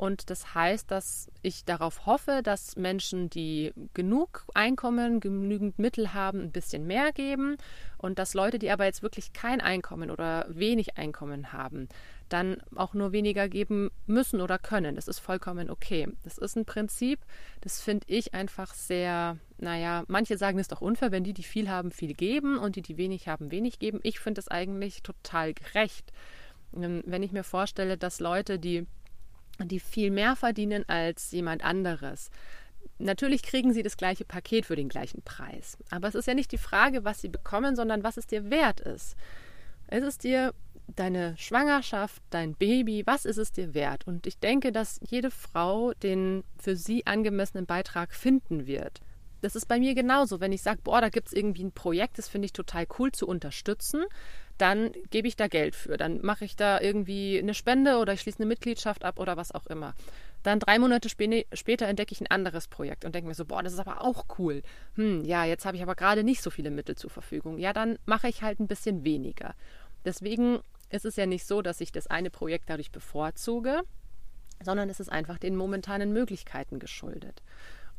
Und 0.00 0.30
das 0.30 0.54
heißt, 0.54 0.90
dass 0.90 1.30
ich 1.42 1.66
darauf 1.66 2.06
hoffe, 2.06 2.40
dass 2.42 2.74
Menschen, 2.74 3.28
die 3.28 3.74
genug 3.92 4.46
Einkommen, 4.54 5.20
genügend 5.20 5.78
Mittel 5.78 6.14
haben, 6.14 6.40
ein 6.40 6.52
bisschen 6.52 6.86
mehr 6.86 7.12
geben 7.12 7.58
und 7.98 8.18
dass 8.18 8.32
Leute, 8.32 8.58
die 8.58 8.70
aber 8.70 8.86
jetzt 8.86 9.02
wirklich 9.02 9.34
kein 9.34 9.60
Einkommen 9.60 10.10
oder 10.10 10.46
wenig 10.48 10.96
Einkommen 10.96 11.52
haben, 11.52 11.86
dann 12.30 12.62
auch 12.74 12.94
nur 12.94 13.12
weniger 13.12 13.50
geben 13.50 13.90
müssen 14.06 14.40
oder 14.40 14.58
können. 14.58 14.96
Das 14.96 15.06
ist 15.06 15.18
vollkommen 15.18 15.68
okay. 15.68 16.08
Das 16.22 16.38
ist 16.38 16.56
ein 16.56 16.64
Prinzip, 16.64 17.20
das 17.60 17.82
finde 17.82 18.06
ich 18.08 18.32
einfach 18.32 18.72
sehr, 18.72 19.36
naja, 19.58 20.04
manche 20.08 20.38
sagen 20.38 20.58
es 20.58 20.68
doch 20.68 20.80
unfair, 20.80 21.12
wenn 21.12 21.24
die, 21.24 21.34
die 21.34 21.42
viel 21.42 21.68
haben, 21.68 21.90
viel 21.90 22.14
geben 22.14 22.56
und 22.56 22.76
die, 22.76 22.82
die 22.82 22.96
wenig 22.96 23.28
haben, 23.28 23.50
wenig 23.50 23.78
geben. 23.78 24.00
Ich 24.02 24.18
finde 24.18 24.40
es 24.40 24.48
eigentlich 24.48 25.02
total 25.02 25.52
gerecht. 25.52 26.10
Ähm, 26.74 27.02
wenn 27.04 27.22
ich 27.22 27.32
mir 27.32 27.44
vorstelle, 27.44 27.98
dass 27.98 28.18
Leute, 28.18 28.58
die, 28.58 28.86
die 29.68 29.80
viel 29.80 30.10
mehr 30.10 30.36
verdienen 30.36 30.88
als 30.88 31.30
jemand 31.32 31.64
anderes, 31.64 32.30
Natürlich 33.00 33.42
kriegen 33.42 33.72
sie 33.72 33.82
das 33.82 33.96
gleiche 33.96 34.24
Paket 34.24 34.66
für 34.66 34.76
den 34.76 34.88
gleichen 34.88 35.22
Preis. 35.22 35.78
Aber 35.90 36.08
es 36.08 36.14
ist 36.14 36.26
ja 36.26 36.34
nicht 36.34 36.52
die 36.52 36.58
Frage, 36.58 37.04
was 37.04 37.20
sie 37.20 37.28
bekommen, 37.28 37.74
sondern 37.74 38.04
was 38.04 38.18
es 38.18 38.26
dir 38.26 38.50
wert 38.50 38.80
ist. 38.80 39.16
Ist 39.90 40.04
es 40.04 40.18
dir 40.18 40.52
deine 40.96 41.34
Schwangerschaft, 41.38 42.22
dein 42.30 42.54
Baby, 42.54 43.06
was 43.06 43.24
ist 43.24 43.38
es 43.38 43.52
dir 43.52 43.74
wert? 43.74 44.06
Und 44.06 44.26
ich 44.26 44.38
denke, 44.38 44.70
dass 44.70 45.00
jede 45.02 45.30
Frau 45.30 45.94
den 45.94 46.44
für 46.58 46.76
sie 46.76 47.06
angemessenen 47.06 47.64
Beitrag 47.64 48.14
finden 48.14 48.66
wird. 48.66 49.00
Das 49.40 49.56
ist 49.56 49.66
bei 49.66 49.78
mir 49.78 49.94
genauso. 49.94 50.40
Wenn 50.40 50.52
ich 50.52 50.62
sage, 50.62 50.80
boah, 50.82 51.00
da 51.00 51.08
gibt 51.08 51.28
es 51.28 51.32
irgendwie 51.32 51.64
ein 51.64 51.72
Projekt, 51.72 52.18
das 52.18 52.28
finde 52.28 52.46
ich 52.46 52.52
total 52.52 52.86
cool 52.98 53.12
zu 53.12 53.26
unterstützen, 53.26 54.04
dann 54.58 54.92
gebe 55.10 55.26
ich 55.26 55.36
da 55.36 55.48
Geld 55.48 55.74
für. 55.74 55.96
Dann 55.96 56.20
mache 56.22 56.44
ich 56.44 56.56
da 56.56 56.80
irgendwie 56.80 57.38
eine 57.38 57.54
Spende 57.54 57.96
oder 57.96 58.12
ich 58.12 58.20
schließe 58.20 58.38
eine 58.38 58.46
Mitgliedschaft 58.46 59.04
ab 59.04 59.18
oder 59.18 59.36
was 59.36 59.52
auch 59.52 59.66
immer. 59.66 59.94
Dann 60.42 60.58
drei 60.58 60.78
Monate 60.78 61.08
später 61.08 61.86
entdecke 61.86 62.12
ich 62.12 62.20
ein 62.20 62.26
anderes 62.26 62.68
Projekt 62.68 63.04
und 63.04 63.14
denke 63.14 63.28
mir 63.28 63.34
so, 63.34 63.44
boah, 63.44 63.62
das 63.62 63.74
ist 63.74 63.78
aber 63.78 64.02
auch 64.02 64.24
cool. 64.38 64.62
Hm, 64.96 65.24
ja, 65.24 65.44
jetzt 65.44 65.64
habe 65.64 65.76
ich 65.76 65.82
aber 65.82 65.94
gerade 65.94 66.24
nicht 66.24 66.42
so 66.42 66.50
viele 66.50 66.70
Mittel 66.70 66.96
zur 66.96 67.10
Verfügung. 67.10 67.58
Ja, 67.58 67.72
dann 67.72 67.98
mache 68.06 68.28
ich 68.28 68.42
halt 68.42 68.60
ein 68.60 68.66
bisschen 68.66 69.04
weniger. 69.04 69.54
Deswegen 70.04 70.60
ist 70.88 71.04
es 71.04 71.16
ja 71.16 71.26
nicht 71.26 71.46
so, 71.46 71.62
dass 71.62 71.80
ich 71.80 71.92
das 71.92 72.06
eine 72.06 72.30
Projekt 72.30 72.68
dadurch 72.68 72.90
bevorzuge, 72.90 73.82
sondern 74.62 74.88
es 74.90 75.00
ist 75.00 75.10
einfach 75.10 75.38
den 75.38 75.56
momentanen 75.56 76.12
Möglichkeiten 76.12 76.78
geschuldet. 76.78 77.42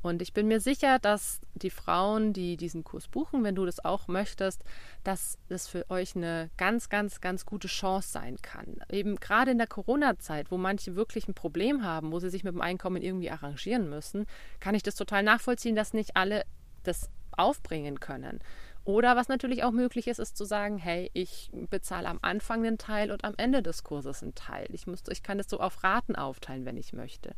Und 0.01 0.21
ich 0.21 0.33
bin 0.33 0.47
mir 0.47 0.59
sicher, 0.59 0.99
dass 0.99 1.41
die 1.53 1.69
Frauen, 1.69 2.33
die 2.33 2.57
diesen 2.57 2.83
Kurs 2.83 3.07
buchen, 3.07 3.43
wenn 3.43 3.55
du 3.55 3.65
das 3.65 3.83
auch 3.83 4.07
möchtest, 4.07 4.63
dass 5.03 5.37
das 5.47 5.67
für 5.67 5.89
euch 5.89 6.15
eine 6.15 6.49
ganz, 6.57 6.89
ganz, 6.89 7.21
ganz 7.21 7.45
gute 7.45 7.67
Chance 7.67 8.09
sein 8.09 8.37
kann. 8.41 8.77
Eben 8.89 9.17
gerade 9.17 9.51
in 9.51 9.57
der 9.57 9.67
Corona-Zeit, 9.67 10.51
wo 10.51 10.57
manche 10.57 10.95
wirklich 10.95 11.27
ein 11.27 11.33
Problem 11.33 11.83
haben, 11.83 12.11
wo 12.11 12.19
sie 12.19 12.29
sich 12.29 12.43
mit 12.43 12.53
dem 12.53 12.61
Einkommen 12.61 13.01
irgendwie 13.01 13.29
arrangieren 13.29 13.89
müssen, 13.89 14.25
kann 14.59 14.75
ich 14.75 14.83
das 14.83 14.95
total 14.95 15.23
nachvollziehen, 15.23 15.75
dass 15.75 15.93
nicht 15.93 16.15
alle 16.15 16.43
das 16.83 17.09
aufbringen 17.31 17.99
können. 17.99 18.39
Oder 18.83 19.15
was 19.15 19.27
natürlich 19.27 19.63
auch 19.63 19.71
möglich 19.71 20.07
ist, 20.07 20.19
ist 20.19 20.35
zu 20.35 20.43
sagen, 20.43 20.77
hey, 20.79 21.11
ich 21.13 21.51
bezahle 21.69 22.07
am 22.07 22.17
Anfang 22.23 22.65
einen 22.65 22.79
Teil 22.79 23.11
und 23.11 23.23
am 23.23 23.35
Ende 23.37 23.61
des 23.61 23.83
Kurses 23.83 24.23
einen 24.23 24.33
Teil. 24.33 24.67
Ich, 24.73 24.87
muss, 24.87 25.03
ich 25.09 25.21
kann 25.21 25.37
das 25.37 25.49
so 25.49 25.59
auf 25.59 25.83
Raten 25.83 26.15
aufteilen, 26.15 26.65
wenn 26.65 26.77
ich 26.77 26.91
möchte. 26.91 27.35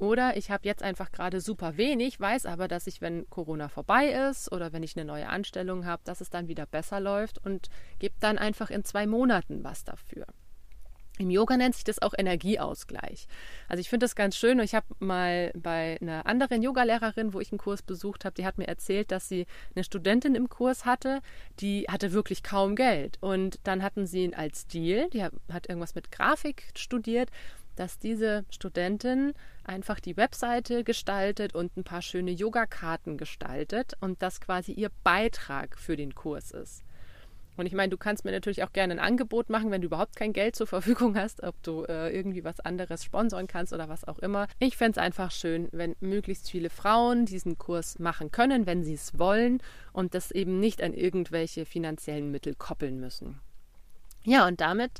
Oder 0.00 0.38
ich 0.38 0.50
habe 0.50 0.66
jetzt 0.66 0.82
einfach 0.82 1.12
gerade 1.12 1.42
super 1.42 1.76
wenig, 1.76 2.18
weiß 2.18 2.46
aber, 2.46 2.68
dass 2.68 2.86
ich, 2.86 3.02
wenn 3.02 3.28
Corona 3.28 3.68
vorbei 3.68 4.28
ist 4.30 4.50
oder 4.50 4.72
wenn 4.72 4.82
ich 4.82 4.96
eine 4.96 5.04
neue 5.04 5.28
Anstellung 5.28 5.84
habe, 5.84 6.00
dass 6.04 6.22
es 6.22 6.30
dann 6.30 6.48
wieder 6.48 6.64
besser 6.64 7.00
läuft 7.00 7.44
und 7.44 7.68
gebe 7.98 8.14
dann 8.18 8.38
einfach 8.38 8.70
in 8.70 8.82
zwei 8.82 9.06
Monaten 9.06 9.62
was 9.62 9.84
dafür. 9.84 10.24
Im 11.18 11.28
Yoga 11.28 11.58
nennt 11.58 11.74
sich 11.74 11.84
das 11.84 12.00
auch 12.00 12.14
Energieausgleich. 12.16 13.26
Also 13.68 13.82
ich 13.82 13.90
finde 13.90 14.04
das 14.04 14.14
ganz 14.14 14.36
schön. 14.36 14.58
Ich 14.60 14.74
habe 14.74 14.86
mal 15.00 15.52
bei 15.54 15.98
einer 16.00 16.24
anderen 16.24 16.62
Yogalehrerin, 16.62 17.34
wo 17.34 17.40
ich 17.40 17.52
einen 17.52 17.58
Kurs 17.58 17.82
besucht 17.82 18.24
habe, 18.24 18.34
die 18.34 18.46
hat 18.46 18.56
mir 18.56 18.68
erzählt, 18.68 19.10
dass 19.10 19.28
sie 19.28 19.44
eine 19.74 19.84
Studentin 19.84 20.34
im 20.34 20.48
Kurs 20.48 20.86
hatte, 20.86 21.20
die 21.58 21.84
hatte 21.90 22.12
wirklich 22.12 22.42
kaum 22.42 22.74
Geld. 22.74 23.18
Und 23.20 23.60
dann 23.64 23.82
hatten 23.82 24.06
sie 24.06 24.24
ihn 24.24 24.34
als 24.34 24.66
Deal, 24.66 25.10
die 25.10 25.22
hat 25.22 25.68
irgendwas 25.68 25.94
mit 25.94 26.10
Grafik 26.10 26.70
studiert, 26.74 27.28
dass 27.76 27.98
diese 27.98 28.44
Studentin 28.50 29.32
einfach 29.64 30.00
die 30.00 30.16
Webseite 30.16 30.84
gestaltet 30.84 31.54
und 31.54 31.76
ein 31.76 31.84
paar 31.84 32.02
schöne 32.02 32.30
Yogakarten 32.30 33.16
gestaltet 33.16 33.94
und 34.00 34.22
das 34.22 34.40
quasi 34.40 34.72
ihr 34.72 34.90
Beitrag 35.04 35.78
für 35.78 35.96
den 35.96 36.14
Kurs 36.14 36.50
ist. 36.50 36.84
Und 37.56 37.66
ich 37.66 37.74
meine, 37.74 37.90
du 37.90 37.98
kannst 37.98 38.24
mir 38.24 38.30
natürlich 38.30 38.64
auch 38.64 38.72
gerne 38.72 38.94
ein 38.94 38.98
Angebot 38.98 39.50
machen, 39.50 39.70
wenn 39.70 39.82
du 39.82 39.88
überhaupt 39.88 40.16
kein 40.16 40.32
Geld 40.32 40.56
zur 40.56 40.66
Verfügung 40.66 41.14
hast, 41.16 41.42
ob 41.42 41.62
du 41.62 41.84
äh, 41.84 42.08
irgendwie 42.08 42.42
was 42.42 42.58
anderes 42.60 43.04
sponsoren 43.04 43.48
kannst 43.48 43.74
oder 43.74 43.88
was 43.88 44.08
auch 44.08 44.18
immer. 44.18 44.46
Ich 44.58 44.78
fände 44.78 44.98
es 44.98 45.04
einfach 45.04 45.30
schön, 45.30 45.68
wenn 45.72 45.94
möglichst 46.00 46.50
viele 46.50 46.70
Frauen 46.70 47.26
diesen 47.26 47.58
Kurs 47.58 47.98
machen 47.98 48.30
können, 48.30 48.64
wenn 48.64 48.82
sie 48.82 48.94
es 48.94 49.18
wollen 49.18 49.62
und 49.92 50.14
das 50.14 50.30
eben 50.30 50.58
nicht 50.58 50.82
an 50.82 50.94
irgendwelche 50.94 51.66
finanziellen 51.66 52.30
Mittel 52.30 52.54
koppeln 52.54 52.98
müssen. 52.98 53.40
Ja, 54.24 54.46
und 54.46 54.60
damit 54.60 54.92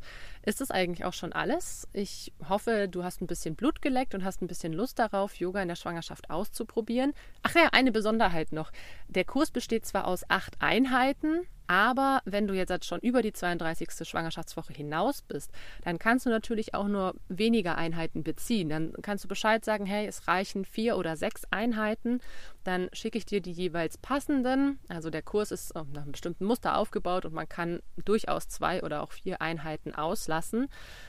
ist 0.43 0.61
es 0.61 0.71
eigentlich 0.71 1.05
auch 1.05 1.13
schon 1.13 1.33
alles. 1.33 1.87
Ich 1.93 2.33
hoffe, 2.49 2.89
du 2.89 3.05
hast 3.05 3.21
ein 3.21 3.27
bisschen 3.27 3.55
Blut 3.55 3.83
geleckt 3.83 4.15
und 4.15 4.25
hast 4.25 4.41
ein 4.41 4.47
bisschen 4.47 4.73
Lust 4.73 4.99
darauf, 4.99 5.35
Yoga 5.35 5.61
in 5.61 5.69
der 5.69 5.77
Schwangerschaft 5.77 6.31
auszuprobieren. 6.31 7.13
Ach 7.43 7.55
ja, 7.55 7.69
eine 7.73 7.93
Besonderheit 7.93 8.53
noch. 8.53 8.73
Der 9.09 9.25
Kurs 9.25 9.51
besteht 9.51 9.85
zwar 9.85 10.07
aus 10.07 10.25
acht 10.29 10.57
Einheiten, 10.61 11.47
aber 11.71 12.21
wenn 12.25 12.49
du 12.49 12.55
jetzt 12.55 12.85
schon 12.85 12.99
über 12.99 13.23
die 13.23 13.33
32. 13.33 14.09
Schwangerschaftswoche 14.09 14.73
hinaus 14.73 15.23
bist, 15.23 15.53
dann 15.85 16.01
kannst 16.01 16.27
du 16.27 16.31
natürlich 16.31 16.75
auch 16.75 16.89
nur 16.89 17.15
weniger 17.29 17.79
Einheiten 17.79 18.25
beziehen. 18.25 18.69
Dann 18.69 18.93
kannst 19.03 19.23
du 19.23 19.29
Bescheid 19.29 19.65
sagen, 19.65 19.87
hey, 19.87 20.05
es 20.05 20.27
reichen 20.27 20.65
vier 20.65 20.97
oder 20.97 21.17
sechs 21.17 21.45
Einheiten. 21.53 22.23
Dann 22.65 22.89
schicke 22.93 23.19
ich 23.19 23.25
dir 23.25 23.41
die 23.41 23.53
jeweils 23.53 23.99
passenden. 23.99 24.81
Also 24.89 25.11
der 25.11 25.23
Kurs 25.23 25.53
ist 25.53 25.73
nach 25.77 26.03
einem 26.03 26.11
bestimmten 26.11 26.45
Muster 26.45 26.77
aufgebaut 26.77 27.25
und 27.25 27.35
man 27.35 27.49
kann 27.49 27.79
durchaus 28.05 28.49
zwei 28.49 28.83
oder 28.83 29.01
auch 29.01 29.13
vier 29.13 29.41
Einheiten 29.41 29.95
auslassen. 29.95 30.67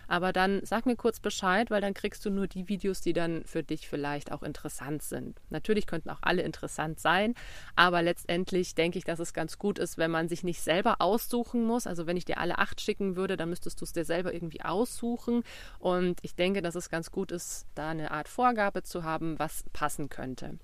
Aber 0.07 0.31
dann 0.31 0.63
sag 0.63 0.85
mir 0.85 0.95
kurz 0.95 1.19
Bescheid, 1.19 1.71
weil 1.71 1.81
dann 1.81 1.95
kriegst 1.95 2.23
du 2.23 2.29
nur 2.29 2.45
die 2.45 2.69
Videos, 2.69 3.01
die 3.01 3.13
dann 3.13 3.43
für 3.45 3.63
dich 3.63 3.89
vielleicht 3.89 4.31
auch 4.31 4.43
interessant 4.43 5.01
sind. 5.01 5.41
Natürlich 5.49 5.87
könnten 5.87 6.11
auch 6.11 6.19
alle 6.21 6.43
interessant 6.43 6.99
sein, 6.99 7.33
aber 7.75 8.03
letztendlich 8.03 8.75
denke 8.75 8.99
ich, 8.99 9.05
dass 9.05 9.17
es 9.17 9.33
ganz 9.33 9.57
gut 9.57 9.79
ist, 9.79 9.97
wenn 9.97 10.11
man 10.11 10.29
sich 10.29 10.43
nicht 10.43 10.50
selber 10.59 10.95
aussuchen 10.99 11.63
muss. 11.63 11.87
Also 11.87 12.07
wenn 12.07 12.17
ich 12.17 12.25
dir 12.25 12.39
alle 12.39 12.57
acht 12.57 12.81
schicken 12.81 13.15
würde, 13.15 13.37
dann 13.37 13.49
müsstest 13.49 13.79
du 13.79 13.85
es 13.85 13.93
dir 13.93 14.03
selber 14.03 14.33
irgendwie 14.33 14.61
aussuchen. 14.61 15.43
Und 15.79 16.19
ich 16.23 16.35
denke, 16.35 16.61
dass 16.61 16.75
es 16.75 16.89
ganz 16.89 17.11
gut 17.11 17.31
ist, 17.31 17.67
da 17.75 17.89
eine 17.89 18.11
Art 18.11 18.27
Vorgabe 18.27 18.83
zu 18.83 19.03
haben, 19.03 19.39
was 19.39 19.63
passen 19.71 20.09
könnte. 20.09 20.59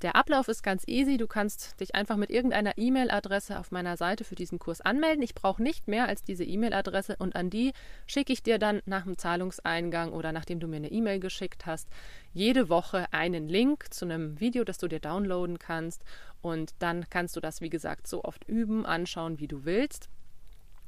Der 0.00 0.16
Ablauf 0.16 0.48
ist 0.48 0.62
ganz 0.62 0.84
easy. 0.88 1.18
Du 1.18 1.26
kannst 1.26 1.78
dich 1.78 1.94
einfach 1.94 2.16
mit 2.16 2.30
irgendeiner 2.30 2.78
E-Mail-Adresse 2.78 3.60
auf 3.60 3.70
meiner 3.70 3.98
Seite 3.98 4.24
für 4.24 4.34
diesen 4.34 4.58
Kurs 4.58 4.80
anmelden. 4.80 5.22
Ich 5.22 5.34
brauche 5.34 5.62
nicht 5.62 5.86
mehr 5.86 6.08
als 6.08 6.24
diese 6.24 6.44
E-Mail-Adresse 6.44 7.16
und 7.18 7.36
an 7.36 7.50
die 7.50 7.72
schicke 8.06 8.32
ich 8.32 8.42
dir 8.42 8.58
dann 8.58 8.80
nach 8.86 9.04
dem 9.04 9.18
Zahlungseingang 9.18 10.12
oder 10.12 10.32
nachdem 10.32 10.60
du 10.60 10.66
mir 10.66 10.76
eine 10.76 10.90
E-Mail 10.90 11.20
geschickt 11.20 11.66
hast, 11.66 11.88
jede 12.32 12.70
Woche 12.70 13.12
einen 13.12 13.50
Link 13.50 13.92
zu 13.92 14.06
einem 14.06 14.40
Video, 14.40 14.64
das 14.64 14.78
du 14.78 14.88
dir 14.88 15.00
downloaden 15.00 15.58
kannst. 15.58 16.02
Und 16.40 16.72
dann 16.78 17.10
kannst 17.10 17.36
du 17.36 17.40
das, 17.40 17.60
wie 17.60 17.70
gesagt, 17.70 18.06
so 18.06 18.24
oft 18.24 18.48
üben, 18.48 18.86
anschauen, 18.86 19.40
wie 19.40 19.48
du 19.48 19.66
willst. 19.66 20.08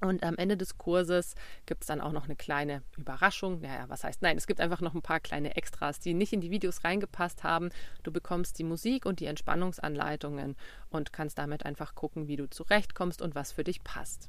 Und 0.08 0.22
am 0.22 0.36
Ende 0.36 0.56
des 0.56 0.76
Kurses 0.76 1.34
gibt 1.66 1.82
es 1.82 1.86
dann 1.86 2.00
auch 2.00 2.12
noch 2.12 2.24
eine 2.24 2.36
kleine 2.36 2.82
Überraschung. 2.96 3.60
Naja, 3.60 3.84
was 3.88 4.04
heißt 4.04 4.22
nein? 4.22 4.36
Es 4.36 4.46
gibt 4.46 4.60
einfach 4.60 4.80
noch 4.80 4.94
ein 4.94 5.02
paar 5.02 5.20
kleine 5.20 5.56
Extras, 5.56 5.98
die 5.98 6.14
nicht 6.14 6.32
in 6.32 6.40
die 6.40 6.50
Videos 6.50 6.84
reingepasst 6.84 7.42
haben. 7.42 7.70
Du 8.02 8.12
bekommst 8.12 8.58
die 8.58 8.64
Musik 8.64 9.06
und 9.06 9.20
die 9.20 9.26
Entspannungsanleitungen 9.26 10.56
und 10.90 11.12
kannst 11.12 11.38
damit 11.38 11.64
einfach 11.64 11.94
gucken, 11.94 12.28
wie 12.28 12.36
du 12.36 12.48
zurechtkommst 12.48 13.22
und 13.22 13.34
was 13.34 13.52
für 13.52 13.64
dich 13.64 13.82
passt. 13.82 14.28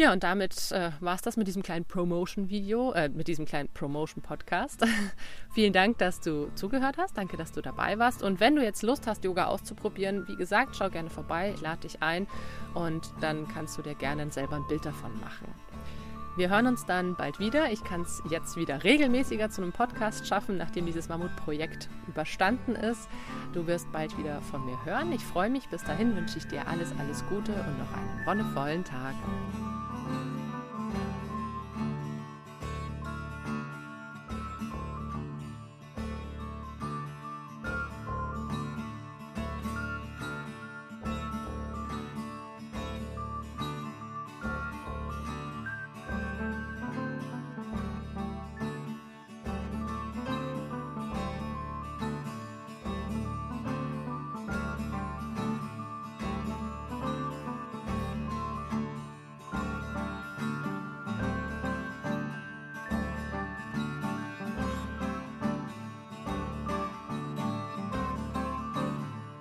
Ja, 0.00 0.12
und 0.12 0.22
damit 0.22 0.70
äh, 0.70 0.92
war 1.00 1.16
es 1.16 1.22
das 1.22 1.36
mit 1.36 1.48
diesem 1.48 1.64
kleinen 1.64 1.84
Promotion-Video, 1.84 2.92
äh, 2.92 3.08
mit 3.08 3.26
diesem 3.26 3.46
kleinen 3.46 3.68
Promotion-Podcast. 3.70 4.86
Vielen 5.52 5.72
Dank, 5.72 5.98
dass 5.98 6.20
du 6.20 6.52
zugehört 6.54 6.98
hast. 6.98 7.18
Danke, 7.18 7.36
dass 7.36 7.50
du 7.50 7.60
dabei 7.62 7.98
warst. 7.98 8.22
Und 8.22 8.38
wenn 8.38 8.54
du 8.54 8.62
jetzt 8.62 8.84
Lust 8.84 9.08
hast, 9.08 9.24
Yoga 9.24 9.46
auszuprobieren, 9.46 10.28
wie 10.28 10.36
gesagt, 10.36 10.76
schau 10.76 10.88
gerne 10.88 11.10
vorbei, 11.10 11.52
lade 11.62 11.80
dich 11.80 12.00
ein 12.00 12.28
und 12.74 13.12
dann 13.20 13.48
kannst 13.48 13.76
du 13.76 13.82
dir 13.82 13.96
gerne 13.96 14.30
selber 14.30 14.54
ein 14.54 14.68
Bild 14.68 14.86
davon 14.86 15.18
machen. 15.20 15.52
Wir 16.36 16.48
hören 16.50 16.68
uns 16.68 16.86
dann 16.86 17.16
bald 17.16 17.40
wieder. 17.40 17.72
Ich 17.72 17.82
kann 17.82 18.02
es 18.02 18.22
jetzt 18.30 18.56
wieder 18.56 18.84
regelmäßiger 18.84 19.50
zu 19.50 19.62
einem 19.62 19.72
Podcast 19.72 20.28
schaffen, 20.28 20.56
nachdem 20.56 20.86
dieses 20.86 21.08
Mammutprojekt 21.08 21.88
überstanden 22.06 22.76
ist. 22.76 23.08
Du 23.52 23.66
wirst 23.66 23.90
bald 23.90 24.16
wieder 24.16 24.40
von 24.42 24.64
mir 24.64 24.78
hören. 24.84 25.10
Ich 25.10 25.24
freue 25.24 25.50
mich. 25.50 25.68
Bis 25.68 25.82
dahin 25.82 26.14
wünsche 26.14 26.38
ich 26.38 26.46
dir 26.46 26.68
alles, 26.68 26.92
alles 27.00 27.26
Gute 27.26 27.50
und 27.50 27.78
noch 27.80 27.92
einen 27.92 28.24
wonnevollen 28.24 28.84
Tag. 28.84 29.16